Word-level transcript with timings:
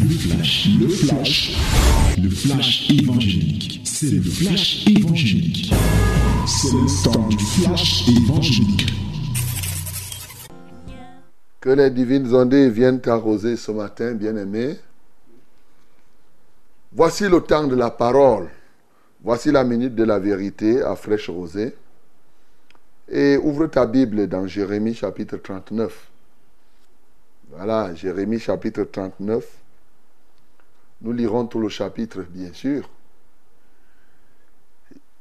Le 0.00 0.08
flash, 0.10 0.68
le 0.80 0.88
flash, 0.88 1.56
le 2.22 2.30
flash 2.30 2.90
évangélique. 2.90 3.80
C'est 3.84 4.10
le 4.10 4.22
flash 4.22 4.86
évangélique. 4.86 5.72
C'est 6.46 6.72
le 6.72 7.02
temps 7.02 7.28
du 7.28 7.38
flash 7.38 8.08
évangélique. 8.08 8.92
Que 11.60 11.70
les 11.70 11.90
divines 11.90 12.32
ondées 12.32 12.70
viennent 12.70 13.00
t'arroser 13.00 13.56
ce 13.56 13.72
matin, 13.72 14.14
bien-aimé. 14.14 14.76
Voici 16.92 17.28
le 17.28 17.40
temps 17.40 17.66
de 17.66 17.74
la 17.74 17.90
parole. 17.90 18.50
Voici 19.24 19.50
la 19.50 19.64
minute 19.64 19.96
de 19.96 20.04
la 20.04 20.20
vérité 20.20 20.80
à 20.80 20.94
fraîche 20.94 21.28
rosée. 21.28 21.74
Et 23.08 23.36
ouvre 23.36 23.66
ta 23.66 23.84
Bible 23.84 24.28
dans 24.28 24.46
Jérémie 24.46 24.94
chapitre 24.94 25.38
39. 25.38 26.08
Voilà, 27.50 27.94
Jérémie 27.96 28.38
chapitre 28.38 28.84
39. 28.84 29.44
Nous 31.00 31.12
lirons 31.12 31.46
tout 31.46 31.60
le 31.60 31.68
chapitre, 31.68 32.22
bien 32.22 32.52
sûr. 32.52 32.88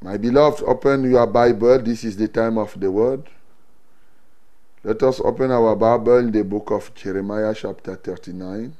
My 0.02 0.18
beloved, 0.18 0.64
open 0.66 1.04
your 1.04 1.28
Bible. 1.28 1.80
This 1.84 2.04
is 2.04 2.18
the 2.18 2.28
time 2.28 2.58
of 2.58 2.80
the 2.80 2.90
word. 2.90 3.24
Let 4.84 5.02
us 5.04 5.20
open 5.20 5.52
our 5.52 5.76
Bible 5.76 6.18
in 6.18 6.32
the 6.32 6.44
book 6.44 6.72
of 6.72 6.94
Jeremiah, 6.96 7.54
chapter 7.54 7.96
39. 7.96 8.74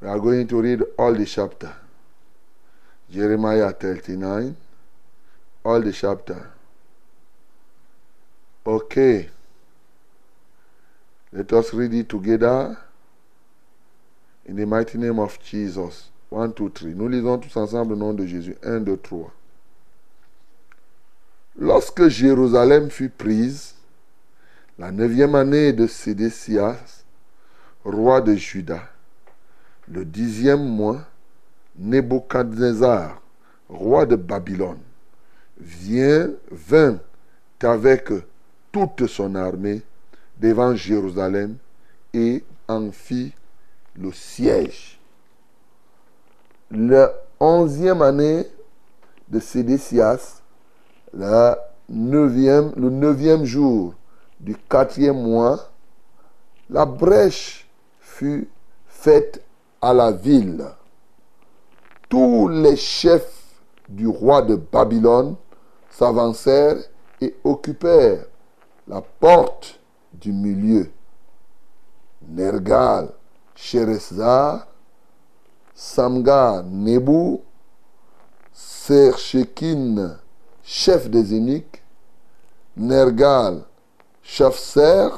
We 0.00 0.08
are 0.08 0.18
going 0.18 0.46
to 0.48 0.60
read 0.60 0.82
all 0.98 1.14
the 1.14 1.26
chapter. 1.26 1.74
Jeremiah 3.10 3.72
39, 3.72 4.56
all 5.64 5.80
the 5.80 5.92
chapter. 5.92 6.50
Okay. 8.66 9.30
Let 11.32 11.52
us 11.52 11.72
read 11.72 11.94
it 11.94 12.08
together 12.08 12.78
in 14.48 14.56
the 14.56 14.66
mighty 14.66 14.98
name 14.98 15.18
of 15.18 15.38
Jesus. 15.40 16.10
1, 16.30 16.48
2, 16.54 16.70
3. 16.70 16.94
Nous 16.94 17.08
lisons 17.08 17.38
tous 17.38 17.56
ensemble 17.56 17.92
le 17.92 17.96
nom 18.00 18.14
de 18.14 18.26
Jésus. 18.26 18.56
1, 18.62 18.80
2, 18.80 18.96
3. 18.96 19.32
Lorsque 21.58 22.08
Jérusalem 22.08 22.90
fut 22.90 23.10
prise, 23.10 23.74
la 24.78 24.90
neuvième 24.90 25.34
année 25.34 25.72
de 25.72 25.86
Sédécias, 25.86 27.04
roi 27.84 28.20
de 28.20 28.34
Juda, 28.34 28.82
le 29.88 30.04
dixième 30.04 30.64
mois, 30.64 31.02
Nebuchadnezzar, 31.78 33.20
roi 33.68 34.06
de 34.06 34.16
Babylone, 34.16 34.80
vient, 35.60 36.30
vint 36.50 37.00
avec 37.62 38.10
toute 38.70 39.06
son 39.06 39.34
armée 39.34 39.82
devant 40.38 40.74
Jérusalem 40.76 41.56
et 42.14 42.44
en 42.68 42.92
fit 42.92 43.32
le 44.00 44.12
siège. 44.12 44.98
La 46.70 47.12
onzième 47.40 48.02
année 48.02 48.46
de 49.28 49.40
Sédécias, 49.40 50.42
le 51.12 51.54
neuvième 51.88 53.44
jour 53.44 53.94
du 54.40 54.54
quatrième 54.56 55.22
mois, 55.22 55.70
la 56.70 56.84
brèche 56.84 57.68
fut 58.00 58.48
faite 58.86 59.42
à 59.80 59.92
la 59.94 60.12
ville. 60.12 60.66
Tous 62.08 62.48
les 62.48 62.76
chefs 62.76 63.44
du 63.88 64.06
roi 64.06 64.42
de 64.42 64.56
Babylone 64.56 65.36
s'avancèrent 65.90 66.76
et 67.20 67.34
occupèrent 67.44 68.26
la 68.86 69.00
porte 69.00 69.80
du 70.12 70.32
milieu. 70.32 70.90
Nergal, 72.28 73.08
Sherezar, 73.60 74.68
Samgar, 75.74 76.62
Nebu, 76.62 77.40
Serchekin, 78.52 80.16
chef 80.62 81.10
des 81.10 81.32
eunuques, 81.32 81.82
Nergal, 82.76 83.64
Shafser, 84.22 85.08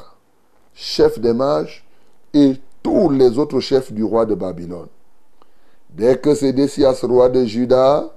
chef 0.74 1.18
des 1.18 1.34
mages, 1.34 1.84
et 2.32 2.54
tous 2.82 3.10
les 3.10 3.38
autres 3.38 3.60
chefs 3.60 3.92
du 3.92 4.02
roi 4.02 4.24
de 4.24 4.34
Babylone. 4.34 4.88
Dès 5.90 6.18
que 6.18 6.34
Sédécias, 6.34 7.00
roi 7.02 7.28
de 7.28 7.44
Juda, 7.44 8.10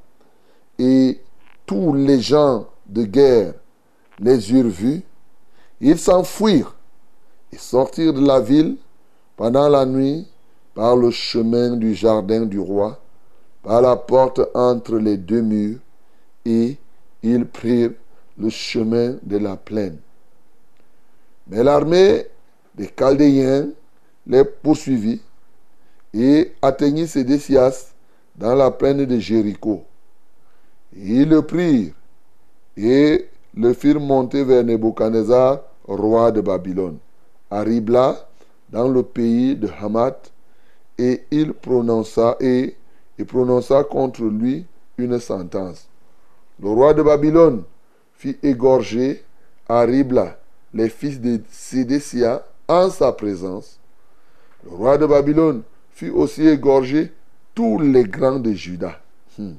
et 0.80 1.22
tous 1.66 1.94
les 1.94 2.22
gens 2.22 2.68
de 2.86 3.04
guerre 3.04 3.56
les 4.20 4.54
eurent 4.54 4.70
vus, 4.70 5.04
ils 5.82 6.00
s'enfuirent 6.00 6.76
et 7.52 7.58
sortirent 7.58 8.14
de 8.14 8.26
la 8.26 8.40
ville 8.40 8.78
pendant 9.44 9.68
la 9.68 9.86
nuit 9.86 10.26
par 10.74 10.96
le 10.96 11.12
chemin 11.12 11.76
du 11.76 11.94
jardin 11.94 12.46
du 12.46 12.60
roi, 12.60 12.98
par 13.62 13.82
la 13.82 13.98
porte 13.98 14.40
entre 14.54 14.96
les 14.96 15.18
deux 15.18 15.42
murs, 15.42 15.80
et 16.46 16.78
ils 17.22 17.46
prirent 17.46 17.92
le 18.38 18.48
chemin 18.50 19.18
de 19.22 19.36
la 19.36 19.58
plaine. 19.58 19.98
Mais 21.50 21.62
l'armée 21.62 22.26
des 22.74 22.88
Chaldéens 22.98 23.68
les 24.26 24.46
poursuivit 24.46 25.22
et 26.14 26.54
atteignit 26.62 27.08
Sédécias 27.08 27.94
dans 28.38 28.56
la 28.56 28.72
plaine 28.72 29.04
de 29.04 29.20
Jéricho. 29.20 29.84
Ils 30.96 31.28
le 31.28 31.42
prirent 31.42 31.92
et 32.78 33.28
le 33.58 33.74
firent 33.74 34.00
monter 34.00 34.46
vers 34.46 34.64
Nebuchadnezzar, 34.64 35.60
roi 35.86 36.32
de 36.32 36.40
Babylone, 36.40 36.98
à 37.52 37.60
Ribla, 37.60 38.30
dans 38.74 38.90
le 38.90 39.04
pays 39.04 39.56
de 39.56 39.70
Hamath, 39.80 40.34
et 40.98 41.24
il 41.32 41.54
prononça 41.54 42.36
et 42.40 42.76
il 43.18 43.26
prononça 43.26 43.84
contre 43.84 44.24
lui 44.24 44.66
une 44.98 45.20
sentence. 45.20 45.88
Le 46.60 46.70
roi 46.70 46.94
de 46.94 47.04
Babylone 47.04 47.64
fit 48.16 48.38
égorger 48.42 49.24
à 49.70 49.82
Ribla 49.82 50.38
les 50.74 50.90
fils 50.90 51.22
de 51.22 51.40
Sédécia 51.52 52.44
en 52.68 52.90
sa 52.90 53.12
présence. 53.12 53.80
Le 54.64 54.72
roi 54.72 54.98
de 54.98 55.06
Babylone 55.06 55.62
fit 55.92 56.10
aussi 56.10 56.48
égorger 56.48 57.12
tous 57.54 57.80
les 57.80 58.04
grands 58.04 58.40
de 58.40 58.52
Juda. 58.54 59.00
Hmm. 59.38 59.54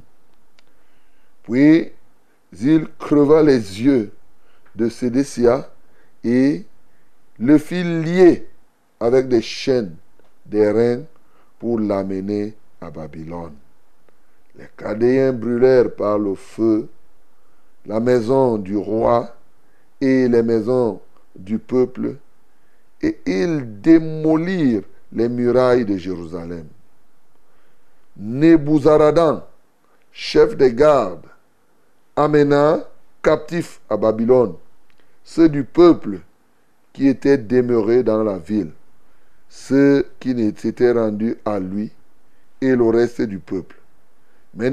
Puis 1.44 1.92
il 2.60 2.86
creva 2.98 3.42
les 3.42 3.82
yeux 3.82 4.12
de 4.74 4.88
Sédécia 4.88 5.70
et 6.24 6.64
le 7.38 7.58
fit 7.58 7.84
lier 7.84 8.48
avec 9.04 9.28
des 9.28 9.42
chaînes 9.42 9.96
des 10.46 10.70
reins 10.70 11.02
pour 11.58 11.78
l'amener 11.78 12.54
à 12.80 12.90
Babylone. 12.90 13.52
Les 14.56 14.68
Cadéens 14.76 15.34
brûlèrent 15.34 15.94
par 15.94 16.18
le 16.18 16.34
feu 16.34 16.88
la 17.84 18.00
maison 18.00 18.56
du 18.56 18.78
roi 18.78 19.36
et 20.00 20.26
les 20.26 20.42
maisons 20.42 21.02
du 21.36 21.58
peuple, 21.58 22.16
et 23.02 23.18
ils 23.26 23.80
démolirent 23.82 24.84
les 25.12 25.28
murailles 25.28 25.84
de 25.84 25.98
Jérusalem. 25.98 26.66
Nebuzaradan, 28.16 29.42
chef 30.12 30.56
des 30.56 30.72
gardes, 30.72 31.26
amena 32.16 32.88
captifs 33.22 33.80
à 33.90 33.98
Babylone 33.98 34.54
ceux 35.24 35.50
du 35.50 35.64
peuple 35.64 36.20
qui 36.94 37.08
étaient 37.08 37.38
demeurés 37.38 38.02
dans 38.02 38.22
la 38.22 38.38
ville, 38.38 38.70
ceux 39.56 40.06
qui 40.18 40.34
s'étaient 40.56 40.90
rendus 40.90 41.38
à 41.44 41.60
lui 41.60 41.92
et 42.60 42.74
le 42.74 42.88
reste 42.88 43.22
du 43.22 43.38
peuple. 43.38 43.76
Mais 44.54 44.70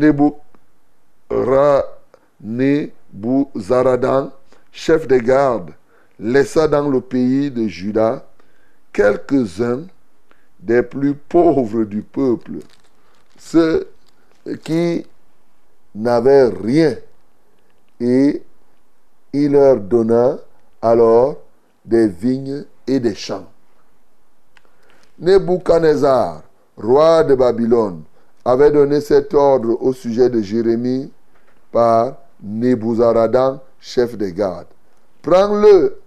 Nebuzaradan, 2.44 4.32
chef 4.72 5.08
des 5.08 5.22
gardes, 5.22 5.72
laissa 6.20 6.68
dans 6.68 6.90
le 6.90 7.00
pays 7.00 7.52
de 7.52 7.68
Juda 7.68 8.26
quelques-uns 8.92 9.86
des 10.60 10.82
plus 10.82 11.14
pauvres 11.14 11.84
du 11.84 12.02
peuple, 12.02 12.54
ceux 13.38 13.88
qui 14.64 15.06
n'avaient 15.94 16.50
rien, 16.50 16.98
et 18.00 18.42
il 19.32 19.52
leur 19.52 19.80
donna 19.80 20.40
alors 20.82 21.38
des 21.86 22.08
vignes 22.08 22.66
et 22.88 23.00
des 23.00 23.16
champs. 23.16 23.48
Nebuchadnezzar, 25.22 26.42
roi 26.78 27.24
de 27.24 27.36
Babylone, 27.36 28.02
avait 28.44 28.72
donné 28.72 29.00
cet 29.02 29.36
ordre 29.36 29.78
au 29.80 29.94
sujet 29.94 30.30
de 30.30 30.42
Jérémie 30.42 31.12
par 31.72 32.16
Nebuzaradan, 32.42 33.60
chef 33.80 34.18
des 34.18 34.34
gardes. 34.34 34.66
Prends-le 35.22 36.02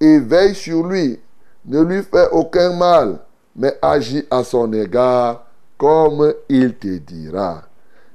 et 0.00 0.18
veille 0.18 0.56
sur 0.56 0.84
lui. 0.84 1.20
Ne 1.64 1.80
lui 1.82 2.02
fais 2.02 2.28
aucun 2.32 2.76
mal, 2.76 3.20
mais 3.54 3.78
agis 3.80 4.26
à 4.30 4.42
son 4.42 4.72
égard 4.72 5.46
comme 5.78 6.34
il 6.48 6.74
te 6.74 6.98
dira. 6.98 7.62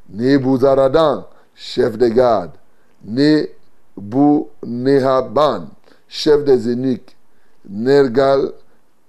Nebuzaradan, 0.09 1.27
chef 1.55 1.97
des 1.97 2.11
gardes, 2.11 2.57
Nehaban, 4.65 5.69
chef 6.09 6.43
des 6.43 6.67
eunuques, 6.67 7.15
Nergal 7.69 8.51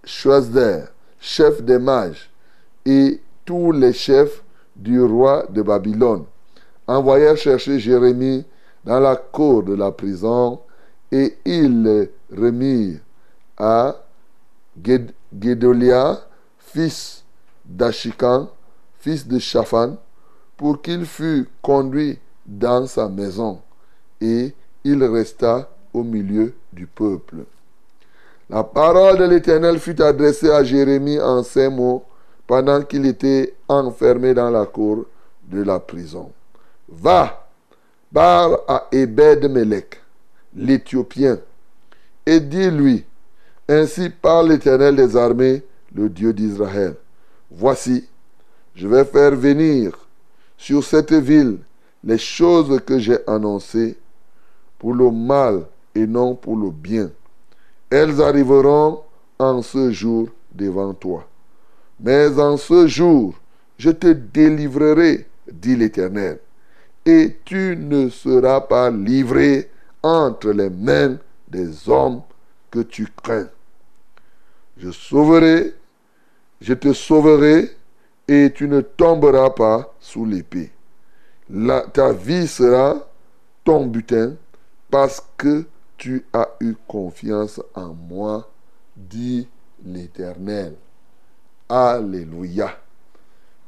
Shwazder, 0.05 0.85
chef 1.23 1.63
des 1.63 1.79
mages, 1.79 2.31
et 2.85 3.21
tous 3.45 3.71
les 3.71 3.93
chefs 3.93 4.43
du 4.75 5.01
roi 5.01 5.47
de 5.49 5.63
Babylone 5.63 6.25
envoyèrent 6.87 7.37
chercher 7.37 7.79
Jérémie 7.79 8.45
dans 8.85 8.99
la 8.99 9.15
cour 9.15 9.63
de 9.63 9.75
la 9.75 9.93
prison 9.93 10.59
et 11.13 11.37
ils 11.45 11.83
le 11.83 12.13
remirent 12.37 12.99
à 13.57 13.97
Guédolia, 15.33 16.27
fils 16.59 17.23
d'Achikan, 17.65 18.49
fils 18.99 19.27
de 19.27 19.39
Shaphan, 19.39 19.97
pour 20.57 20.83
qu'il 20.83 21.05
fût 21.07 21.49
conduit 21.61 22.19
dans 22.45 22.87
sa 22.87 23.09
maison, 23.09 23.61
et 24.21 24.55
il 24.83 25.05
resta 25.05 25.71
au 25.93 26.03
milieu 26.03 26.55
du 26.73 26.87
peuple. 26.87 27.45
La 28.53 28.65
parole 28.65 29.17
de 29.17 29.25
l'Éternel 29.25 29.79
fut 29.79 30.03
adressée 30.03 30.51
à 30.51 30.63
Jérémie 30.63 31.19
en 31.19 31.43
ces 31.43 31.71
mots 31.71 32.05
pendant 32.47 32.83
qu'il 32.83 33.07
était 33.07 33.55
enfermé 33.67 34.35
dans 34.35 34.51
la 34.51 34.67
cour 34.67 35.07
de 35.45 35.63
la 35.63 35.81
prison. 35.81 36.31
Va, 36.87 37.49
parle 38.13 38.59
à 38.69 38.89
Ebed-Melech, 38.93 40.03
l'Éthiopien, 40.55 41.39
et 42.27 42.41
dis-lui, 42.41 43.07
ainsi 43.71 44.11
parle 44.11 44.51
l'Éternel 44.51 44.97
des 44.97 45.17
armées, 45.17 45.63
le 45.95 46.11
Dieu 46.11 46.35
d'Israël. 46.35 46.97
Voici, 47.51 48.07
je 48.75 48.87
vais 48.87 49.07
faire 49.07 49.35
venir 49.35 49.93
sur 50.59 50.85
cette 50.85 51.15
ville 51.15 51.57
les 52.05 52.19
choses 52.19 52.79
que 52.85 52.99
j'ai 52.99 53.27
annoncées 53.27 53.97
pour 54.79 54.93
le 54.93 55.11
mal 55.11 55.65
et 55.95 56.07
non 56.07 56.35
pour 56.35 56.55
le 56.55 56.69
bien. 56.69 57.11
Elles 57.93 58.23
arriveront 58.23 59.03
en 59.39 59.61
ce 59.61 59.91
jour 59.91 60.29
devant 60.50 60.94
toi. 60.94 61.29
Mais 62.00 62.39
en 62.39 62.56
ce 62.56 62.87
jour, 62.87 63.35
je 63.77 63.91
te 63.91 64.06
délivrerai, 64.06 65.27
dit 65.53 65.77
l'Éternel, 65.77 66.39
et 67.05 67.37
tu 67.44 67.77
ne 67.79 68.09
seras 68.09 68.62
pas 68.62 68.91
livré 68.91 69.71
entre 70.03 70.53
les 70.53 70.71
mains 70.71 71.19
des 71.49 71.87
hommes 71.87 72.23
que 72.71 72.81
tu 72.81 73.06
crains. 73.23 73.50
Je 74.79 74.91
sauverai, 74.91 75.75
je 76.62 76.73
te 76.73 76.94
sauverai, 76.94 77.77
et 78.27 78.50
tu 78.55 78.69
ne 78.69 78.81
tomberas 78.81 79.50
pas 79.50 79.94
sous 80.00 80.25
l'épée. 80.25 80.71
ta 81.93 82.15
vie 82.15 82.49
sera 82.49 83.06
ton 83.65 83.85
butin 83.85 84.33
parce 84.91 85.23
que 85.37 85.67
tu 86.03 86.27
as 86.33 86.49
eu 86.59 86.75
confiance 86.89 87.61
en 87.77 87.95
moi, 87.95 88.51
dit 88.97 89.49
l'Éternel. 89.85 90.75
Alléluia. 91.69 92.77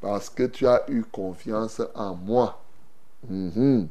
Parce 0.01 0.31
que 0.31 0.43
tu 0.43 0.67
as 0.67 0.83
eu 0.89 1.05
confiance 1.05 1.81
en 1.95 2.17
moi. 2.17 2.61
Mhm. 3.31 3.87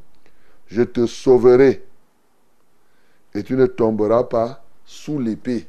Je 0.66 0.82
te 0.82 1.06
sauverai 1.06 1.86
et 3.32 3.42
tu 3.42 3.56
ne 3.56 3.64
tomberas 3.64 4.24
pas 4.24 4.62
sous 4.84 5.18
l'épée. 5.18 5.66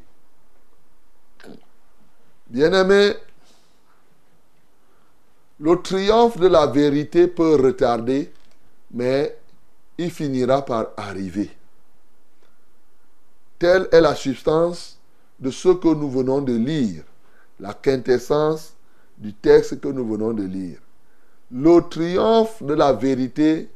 Bien-aimé, 2.47 3.13
le 5.61 5.81
triomphe 5.81 6.37
de 6.39 6.47
la 6.47 6.67
vérité 6.67 7.29
peut 7.29 7.55
retarder, 7.55 8.33
mais 8.91 9.37
il 9.97 10.11
finira 10.11 10.65
par 10.65 10.87
arriver. 10.97 11.49
Telle 13.57 13.87
est 13.91 14.01
la 14.01 14.15
substance 14.15 14.97
de 15.39 15.49
ce 15.51 15.69
que 15.69 15.87
nous 15.87 16.09
venons 16.09 16.41
de 16.41 16.53
lire, 16.53 17.03
la 17.59 17.73
quintessence 17.73 18.73
du 19.17 19.33
texte 19.33 19.79
que 19.79 19.87
nous 19.87 20.05
venons 20.07 20.33
de 20.33 20.43
lire. 20.43 20.79
Le 21.51 21.79
triomphe 21.89 22.61
de 22.61 22.73
la 22.73 22.91
vérité 22.93 23.69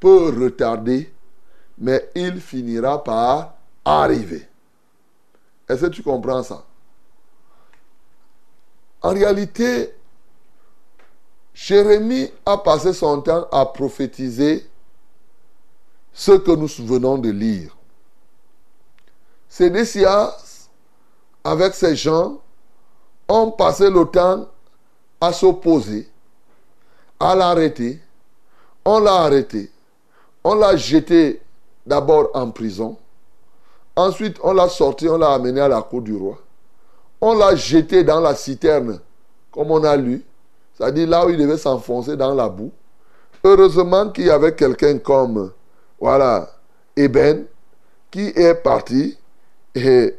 peut 0.00 0.32
retarder, 0.38 1.12
mais 1.78 2.08
il 2.14 2.40
finira 2.40 3.02
par 3.02 3.54
arriver. 3.84 4.48
Est-ce 5.68 5.86
que 5.86 5.90
tu 5.90 6.02
comprends 6.02 6.42
ça? 6.42 6.64
En 9.02 9.10
réalité, 9.10 9.92
Jérémie 11.52 12.30
a 12.44 12.58
passé 12.58 12.92
son 12.92 13.20
temps 13.20 13.46
à 13.50 13.66
prophétiser 13.66 14.66
ce 16.12 16.32
que 16.32 16.50
nous 16.52 16.68
venons 16.86 17.18
de 17.18 17.30
lire. 17.30 17.75
Sédécias, 19.56 20.68
avec 21.42 21.72
ses 21.72 21.96
gens, 21.96 22.42
ont 23.26 23.50
passé 23.52 23.88
le 23.88 24.04
temps 24.04 24.48
à 25.18 25.32
s'opposer, 25.32 26.06
à 27.18 27.34
l'arrêter. 27.34 27.98
On 28.84 28.98
l'a 28.98 29.14
arrêté. 29.14 29.70
On 30.44 30.56
l'a 30.56 30.76
jeté 30.76 31.40
d'abord 31.86 32.28
en 32.34 32.50
prison. 32.50 32.98
Ensuite, 33.96 34.36
on 34.42 34.52
l'a 34.52 34.68
sorti, 34.68 35.08
on 35.08 35.16
l'a 35.16 35.32
amené 35.32 35.62
à 35.62 35.68
la 35.68 35.80
cour 35.80 36.02
du 36.02 36.14
roi. 36.14 36.36
On 37.22 37.32
l'a 37.32 37.56
jeté 37.56 38.04
dans 38.04 38.20
la 38.20 38.34
citerne, 38.34 39.00
comme 39.50 39.70
on 39.70 39.82
a 39.84 39.96
lu. 39.96 40.22
C'est-à-dire 40.74 41.08
là 41.08 41.24
où 41.24 41.30
il 41.30 41.38
devait 41.38 41.56
s'enfoncer 41.56 42.14
dans 42.14 42.34
la 42.34 42.50
boue. 42.50 42.72
Heureusement 43.42 44.10
qu'il 44.10 44.26
y 44.26 44.30
avait 44.30 44.54
quelqu'un 44.54 44.98
comme, 44.98 45.50
voilà, 45.98 46.46
Eben, 46.94 47.46
qui 48.10 48.26
est 48.36 48.54
parti, 48.56 49.16
et 49.76 50.16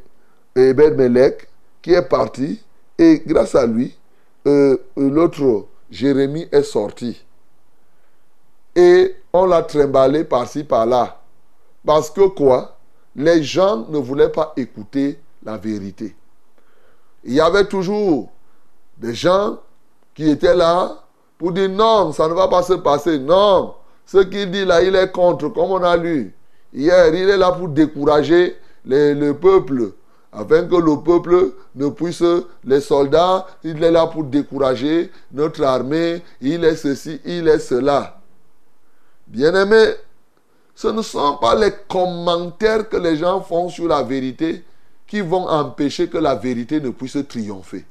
Eben 0.55 0.95
Melech, 0.95 1.47
qui 1.81 1.93
est 1.93 2.07
parti, 2.07 2.61
et 2.97 3.21
grâce 3.25 3.55
à 3.55 3.65
lui, 3.65 3.97
euh, 4.45 4.77
l'autre, 4.95 5.67
Jérémie, 5.89 6.47
est 6.51 6.63
sorti. 6.63 7.23
Et 8.75 9.15
on 9.33 9.45
l'a 9.45 9.63
trimballé 9.63 10.23
par-ci, 10.23 10.63
par-là. 10.63 11.21
Parce 11.85 12.09
que 12.09 12.27
quoi? 12.27 12.77
Les 13.15 13.41
gens 13.43 13.85
ne 13.89 13.97
voulaient 13.97 14.31
pas 14.31 14.53
écouter 14.57 15.19
la 15.43 15.57
vérité. 15.57 16.15
Il 17.23 17.33
y 17.33 17.41
avait 17.41 17.65
toujours 17.65 18.29
des 18.97 19.13
gens 19.13 19.57
qui 20.13 20.29
étaient 20.29 20.55
là 20.55 21.03
pour 21.37 21.51
dire 21.51 21.69
non, 21.69 22.11
ça 22.11 22.27
ne 22.27 22.33
va 22.33 22.47
pas 22.47 22.63
se 22.63 22.73
passer. 22.73 23.19
Non, 23.19 23.75
ce 24.05 24.19
qu'il 24.19 24.51
dit 24.51 24.65
là, 24.65 24.81
il 24.81 24.95
est 24.95 25.11
contre, 25.11 25.49
comme 25.49 25.71
on 25.71 25.83
a 25.83 25.97
lu. 25.97 26.33
Hier, 26.73 27.13
il 27.13 27.29
est 27.29 27.37
là 27.37 27.51
pour 27.51 27.69
décourager 27.69 28.55
le 28.87 29.31
peuple, 29.33 29.91
afin 30.31 30.65
que 30.65 30.75
le 30.75 31.01
peuple 31.03 31.53
ne 31.75 31.89
puisse, 31.89 32.23
les 32.63 32.81
soldats, 32.81 33.47
il 33.63 33.83
est 33.83 33.91
là 33.91 34.07
pour 34.07 34.23
décourager 34.23 35.11
notre 35.31 35.63
armée, 35.63 36.23
il 36.41 36.63
est 36.63 36.75
ceci, 36.75 37.19
il 37.25 37.47
est 37.47 37.59
cela. 37.59 38.19
Bien-aimé, 39.27 39.93
ce 40.75 40.87
ne 40.87 41.01
sont 41.01 41.37
pas 41.37 41.55
les 41.55 41.71
commentaires 41.87 42.87
que 42.87 42.97
les 42.97 43.17
gens 43.17 43.41
font 43.41 43.69
sur 43.69 43.87
la 43.87 44.03
vérité 44.03 44.63
qui 45.07 45.21
vont 45.21 45.47
empêcher 45.47 46.07
que 46.07 46.17
la 46.17 46.35
vérité 46.35 46.79
ne 46.79 46.89
puisse 46.89 47.17
triompher. 47.27 47.85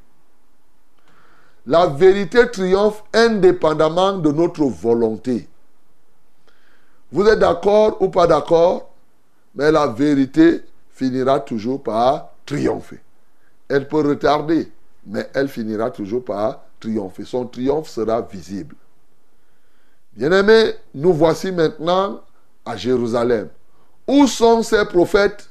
La 1.67 1.87
vérité 1.87 2.49
triomphe 2.50 3.03
indépendamment 3.12 4.12
de 4.19 4.31
notre 4.31 4.65
volonté. 4.65 5.49
Vous 7.11 7.26
êtes 7.26 7.38
d'accord 7.38 8.00
ou 8.00 8.09
pas 8.09 8.26
d'accord, 8.26 8.91
mais 9.55 9.73
la 9.73 9.88
vérité 9.88 10.62
finira 10.97 11.41
toujours 11.41 11.83
par 11.83 12.31
triompher. 12.47 13.00
Elle 13.69 13.87
peut 13.87 14.00
retarder, 14.00 14.73
mais 15.07 15.29
elle 15.35 15.49
finira 15.49 15.91
toujours 15.91 16.25
par 16.25 16.62
triompher. 16.81 17.25
Son 17.26 17.47
triomphe 17.47 17.88
sera 17.88 18.23
visible. 18.23 18.75
Bien-aimés, 20.15 20.75
nous 20.95 21.12
voici 21.12 21.53
maintenant 21.53 22.23
à 22.65 22.76
Jérusalem. 22.76 23.50
Où 24.09 24.26
sont 24.26 24.62
ces 24.62 24.87
prophètes 24.87 25.50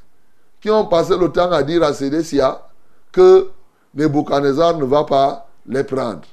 qui 0.60 0.72
ont 0.72 0.88
passé 0.88 1.16
le 1.16 1.32
temps 1.32 1.52
à 1.52 1.62
dire 1.62 1.84
à 1.84 1.94
Sédécia 1.94 2.68
que 3.12 3.50
Nebuchadnezzar 3.94 4.78
ne 4.78 4.86
va 4.86 5.04
pas 5.04 5.48
les 5.68 5.84
prendre. 5.84 6.28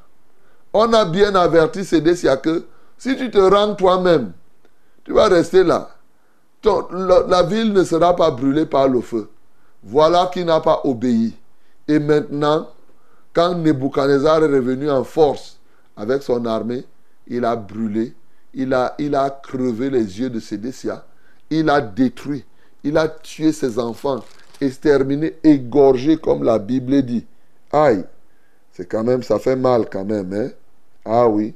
On 0.73 0.91
a 0.95 1.05
bien 1.05 1.35
averti 1.35 1.85
Sédécia 1.85 2.39
que 2.39 2.65
si 2.97 3.15
tu 3.17 3.31
te 3.31 3.39
rends 3.39 3.75
toi-même, 3.75 4.33
tu 5.05 5.13
vas 5.13 5.29
rester 5.29 5.65
là. 5.65 5.91
La, 6.65 7.43
ville 7.43 7.73
ne 7.73 7.85
sera 7.85 8.15
pas 8.15 8.31
brûlée 8.31 8.67
par 8.67 8.89
le 8.89 9.01
feu. 9.01 9.29
Voilà 9.83 10.31
qui 10.33 10.45
n'a 10.45 10.61
pas 10.61 10.81
obéi. 10.85 11.35
Et 11.89 11.99
maintenant, 11.99 12.69
quand 13.33 13.55
Nebuchadnezzar 13.55 14.45
est 14.45 14.47
revenu 14.47 14.91
en 14.91 15.05
force 15.05 15.59
avec 15.97 16.23
son 16.23 16.45
armée, 16.47 16.85
il 17.27 17.45
a 17.45 17.57
brûlé, 17.57 18.15
il 18.55 18.75
a, 18.75 19.41
crevé 19.43 19.91
les 19.91 20.21
yeux 20.21 20.31
de 20.31 20.41
Sédécia, 20.41 21.05
il 21.51 21.69
a 21.71 21.81
détruit, 21.81 22.45
il 22.85 22.97
a 22.97 23.09
tué 23.09 23.53
ses 23.53 23.79
enfants, 23.79 24.23
exterminé, 24.61 25.35
égorgé 25.43 26.17
comme 26.17 26.45
la 26.45 26.59
Bible 26.59 27.03
dit. 27.03 27.27
Aïe, 27.73 28.05
c'est 28.73 28.87
quand 28.87 29.05
même, 29.05 29.23
ça 29.23 29.39
fait 29.39 29.57
mal 29.57 29.89
quand 29.91 30.05
même. 30.05 30.33
Hein? 30.33 30.51
Ah 31.05 31.29
oui. 31.29 31.55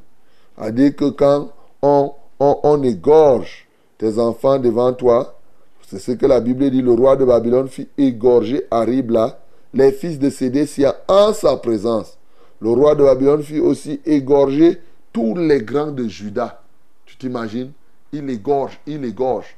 À 0.56 0.70
dire 0.70 0.96
que 0.96 1.10
quand 1.10 1.52
on, 1.82 2.12
on, 2.40 2.82
égorge 2.82 3.65
tes 3.98 4.18
enfants 4.18 4.58
devant 4.58 4.92
toi, 4.92 5.38
c'est 5.86 5.98
ce 5.98 6.12
que 6.12 6.26
la 6.26 6.40
Bible 6.40 6.68
dit, 6.70 6.82
le 6.82 6.92
roi 6.92 7.16
de 7.16 7.24
Babylone 7.24 7.68
fit 7.68 7.88
égorger 7.96 8.66
à 8.70 8.80
Ribla 8.80 9.38
les 9.72 9.92
fils 9.92 10.18
de 10.18 10.30
Sédécia 10.30 10.96
en 11.06 11.32
sa 11.32 11.56
présence. 11.56 12.18
Le 12.60 12.70
roi 12.70 12.94
de 12.94 13.04
Babylone 13.04 13.42
fit 13.42 13.60
aussi 13.60 14.00
égorger 14.04 14.80
tous 15.12 15.34
les 15.36 15.62
grands 15.62 15.92
de 15.92 16.08
Juda. 16.08 16.62
Tu 17.04 17.16
t'imagines? 17.16 17.72
Il 18.12 18.28
égorge, 18.30 18.80
il 18.86 19.04
égorge. 19.04 19.56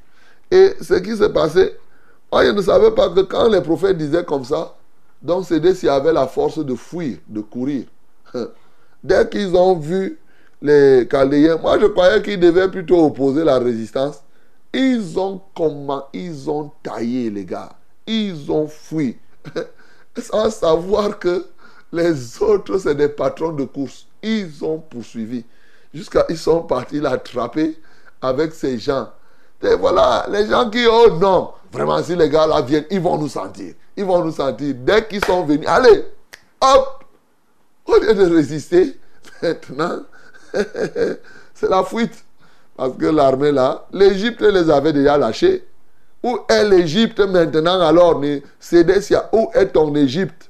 Et 0.51 0.73
ce 0.81 0.95
qui 0.95 1.15
s'est 1.15 1.31
passé, 1.31 1.73
moi, 2.31 2.45
je 2.45 2.51
ne 2.51 2.61
savais 2.61 2.91
pas 2.91 3.09
que 3.09 3.21
quand 3.21 3.49
les 3.49 3.61
prophètes 3.61 3.97
disaient 3.97 4.23
comme 4.25 4.43
ça, 4.43 4.75
donc 5.21 5.49
y 5.49 5.89
avait 5.89 6.13
la 6.13 6.27
force 6.27 6.63
de 6.63 6.75
fuir, 6.75 7.17
de 7.27 7.41
courir. 7.41 7.85
Dès 9.03 9.27
qu'ils 9.29 9.55
ont 9.55 9.75
vu 9.75 10.19
les 10.61 11.07
Chaldéens, 11.09 11.57
moi 11.57 11.79
je 11.79 11.87
croyais 11.87 12.21
qu'ils 12.21 12.39
devaient 12.39 12.69
plutôt 12.69 13.05
opposer 13.05 13.43
la 13.43 13.59
résistance. 13.59 14.21
Ils 14.73 15.19
ont 15.19 15.41
comment 15.55 16.07
Ils 16.13 16.49
ont 16.49 16.71
taillé 16.83 17.29
les 17.29 17.45
gars. 17.45 17.69
Ils 18.05 18.51
ont 18.51 18.67
fui. 18.67 19.17
Sans 20.17 20.49
savoir 20.49 21.17
que 21.19 21.45
les 21.91 22.41
autres, 22.41 22.77
c'est 22.77 22.95
des 22.95 23.09
patrons 23.09 23.51
de 23.51 23.63
course. 23.63 24.05
Ils 24.21 24.63
ont 24.63 24.79
poursuivi. 24.79 25.43
Jusqu'à 25.93 26.25
ils 26.29 26.37
sont 26.37 26.61
partis 26.61 26.99
l'attraper 26.99 27.79
avec 28.21 28.53
ces 28.53 28.77
gens. 28.77 29.09
Et 29.61 29.75
voilà, 29.75 30.25
les 30.29 30.47
gens 30.47 30.69
qui, 30.69 30.85
oh 30.87 31.09
non, 31.19 31.51
vraiment, 31.71 32.01
si 32.03 32.15
les 32.15 32.29
gars 32.29 32.47
là 32.47 32.61
viennent, 32.61 32.85
ils 32.91 32.99
vont 32.99 33.17
nous 33.17 33.27
sentir. 33.27 33.73
Ils 33.97 34.05
vont 34.05 34.23
nous 34.23 34.31
sentir. 34.31 34.75
Dès 34.77 35.07
qu'ils 35.07 35.23
sont 35.25 35.45
venus, 35.45 35.67
allez, 35.67 36.05
hop, 36.61 37.03
au 37.85 37.97
lieu 37.97 38.13
de 38.13 38.35
résister, 38.35 38.97
maintenant, 39.41 40.01
c'est 40.53 41.69
la 41.69 41.83
fuite. 41.83 42.23
Parce 42.79 42.95
que 42.95 43.07
l'armée 43.07 43.51
là, 43.51 43.85
l'Égypte 43.91 44.39
les 44.39 44.69
avait 44.69 44.93
déjà 44.93 45.17
lâchés. 45.17 45.67
Où 46.23 46.39
est 46.47 46.63
l'Égypte 46.63 47.19
maintenant 47.19 47.81
alors 47.81 48.21
Sédécia, 48.57 49.29
où 49.33 49.49
est 49.53 49.67
ton 49.67 49.93
Égypte? 49.95 50.49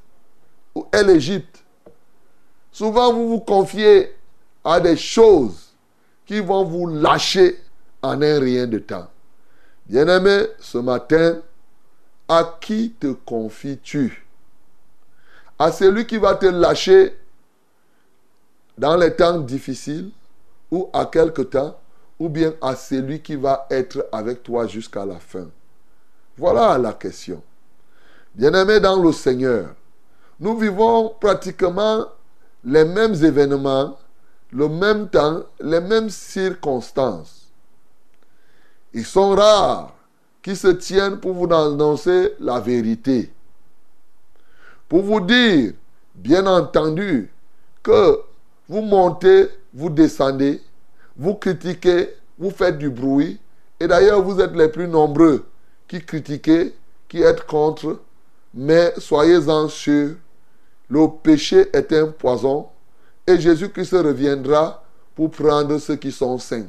Où 0.75 0.85
est 0.91 1.03
l'Égypte? 1.03 1.63
Souvent 2.71 3.11
vous 3.13 3.29
vous 3.29 3.39
confiez 3.39 4.15
à 4.63 4.79
des 4.79 4.95
choses 4.95 5.73
qui 6.27 6.39
vont 6.39 6.65
vous 6.65 6.85
lâcher 6.85 7.59
en 8.03 8.21
un 8.21 8.39
rien 8.39 8.67
de 8.67 8.77
temps. 8.77 9.07
Bien-aimé, 9.87 10.49
ce 10.59 10.77
matin, 10.77 11.39
à 12.27 12.57
qui 12.61 12.91
te 12.91 13.07
confies-tu? 13.07 14.27
À 15.57 15.71
celui 15.71 16.05
qui 16.05 16.19
va 16.19 16.35
te 16.35 16.45
lâcher 16.45 17.17
dans 18.77 18.97
les 18.97 19.15
temps 19.15 19.39
difficiles 19.39 20.11
ou 20.69 20.91
à 20.93 21.07
quelque 21.07 21.41
temps, 21.41 21.75
ou 22.19 22.27
bien 22.29 22.53
à 22.61 22.75
celui 22.75 23.21
qui 23.21 23.35
va 23.35 23.65
être 23.71 24.07
avec 24.11 24.43
toi 24.43 24.67
jusqu'à 24.67 25.05
la 25.05 25.19
fin 25.19 25.47
Voilà 26.37 26.77
la 26.77 26.93
question. 26.93 27.41
Bien-aimé 28.35 28.79
dans 28.79 29.01
le 29.01 29.11
Seigneur, 29.11 29.69
nous 30.39 30.57
vivons 30.57 31.15
pratiquement 31.19 32.05
les 32.63 32.85
mêmes 32.85 33.13
événements, 33.13 33.97
le 34.51 34.67
même 34.67 35.09
temps, 35.09 35.43
les 35.59 35.79
mêmes 35.79 36.09
circonstances. 36.09 37.51
Ils 38.93 39.05
sont 39.05 39.35
rares 39.35 39.93
qui 40.41 40.55
se 40.55 40.67
tiennent 40.67 41.19
pour 41.19 41.33
vous 41.33 41.53
annoncer 41.53 42.33
la 42.39 42.59
vérité. 42.59 43.31
Pour 44.87 45.03
vous 45.03 45.21
dire, 45.21 45.73
bien 46.15 46.45
entendu, 46.47 47.31
que 47.83 48.19
vous 48.67 48.81
montez, 48.81 49.49
vous 49.73 49.89
descendez, 49.89 50.61
vous 51.19 51.35
critiquez, 51.35 52.15
vous 52.37 52.49
faites 52.49 52.77
du 52.77 52.89
bruit. 52.89 53.39
Et 53.77 53.87
d'ailleurs, 53.87 54.23
vous 54.23 54.39
êtes 54.39 54.53
les 54.53 54.69
plus 54.69 54.87
nombreux 54.87 55.45
qui 55.85 56.01
critiquez, 56.03 56.73
qui 57.09 57.21
êtes 57.21 57.45
contre. 57.45 57.99
Mais 58.53 58.93
soyez-en 58.97 59.67
sûrs, 59.67 60.15
le 60.87 61.07
péché 61.21 61.67
est 61.73 61.91
un 61.91 62.07
poison 62.07 62.67
et 63.27 63.39
Jésus-Christ 63.39 63.91
reviendra 63.91 64.81
pour 65.13 65.29
prendre 65.29 65.77
ceux 65.77 65.97
qui 65.97 66.11
sont 66.11 66.37
saints. 66.37 66.67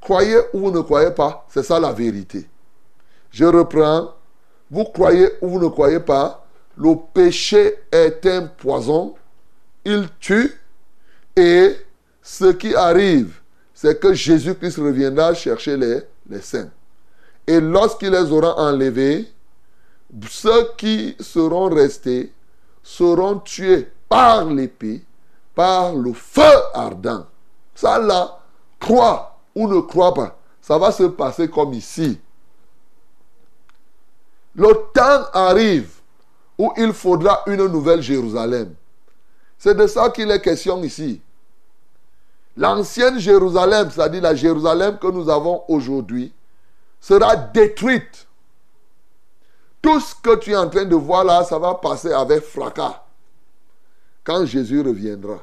Croyez 0.00 0.38
ou 0.54 0.60
vous 0.60 0.70
ne 0.70 0.80
croyez 0.80 1.10
pas, 1.10 1.46
c'est 1.50 1.62
ça 1.62 1.78
la 1.78 1.92
vérité. 1.92 2.48
Je 3.30 3.44
reprends. 3.44 4.14
Vous 4.70 4.84
croyez 4.84 5.28
ou 5.42 5.48
vous 5.48 5.60
ne 5.60 5.68
croyez 5.68 6.00
pas, 6.00 6.46
le 6.78 6.94
péché 7.12 7.74
est 7.92 8.24
un 8.24 8.46
poison. 8.46 9.14
Il 9.84 10.08
tue. 10.18 10.58
Et 11.36 11.76
ce 12.22 12.52
qui 12.52 12.74
arrive, 12.74 13.39
c'est 13.80 13.98
que 13.98 14.12
Jésus-Christ 14.12 14.76
reviendra 14.76 15.32
chercher 15.32 15.74
les, 15.74 16.02
les 16.28 16.42
saints. 16.42 16.68
Et 17.46 17.58
lorsqu'il 17.62 18.10
les 18.10 18.30
aura 18.30 18.58
enlevés, 18.58 19.26
ceux 20.28 20.72
qui 20.76 21.16
seront 21.18 21.70
restés 21.70 22.30
seront 22.82 23.38
tués 23.38 23.88
par 24.06 24.44
l'épée, 24.44 25.02
par 25.54 25.94
le 25.94 26.12
feu 26.12 26.42
ardent. 26.74 27.24
Ça 27.74 27.98
là, 27.98 28.40
crois 28.78 29.40
ou 29.54 29.66
ne 29.66 29.80
crois 29.80 30.12
pas, 30.12 30.38
ça 30.60 30.76
va 30.76 30.92
se 30.92 31.04
passer 31.04 31.48
comme 31.48 31.72
ici. 31.72 32.20
Le 34.56 34.74
temps 34.92 35.24
arrive 35.32 35.90
où 36.58 36.70
il 36.76 36.92
faudra 36.92 37.44
une 37.46 37.66
nouvelle 37.66 38.02
Jérusalem. 38.02 38.74
C'est 39.56 39.74
de 39.74 39.86
ça 39.86 40.10
qu'il 40.10 40.30
est 40.30 40.42
question 40.42 40.82
ici. 40.82 41.22
L'ancienne 42.56 43.18
Jérusalem, 43.18 43.90
c'est-à-dire 43.90 44.22
la 44.22 44.34
Jérusalem 44.34 44.98
que 44.98 45.06
nous 45.06 45.28
avons 45.28 45.62
aujourd'hui, 45.68 46.32
sera 47.00 47.36
détruite. 47.36 48.26
Tout 49.80 50.00
ce 50.00 50.14
que 50.14 50.36
tu 50.36 50.52
es 50.52 50.56
en 50.56 50.68
train 50.68 50.84
de 50.84 50.94
voir 50.94 51.24
là, 51.24 51.42
ça 51.44 51.58
va 51.58 51.74
passer 51.74 52.12
avec 52.12 52.42
fracas 52.42 53.02
quand 54.22 54.44
Jésus 54.44 54.82
reviendra. 54.82 55.38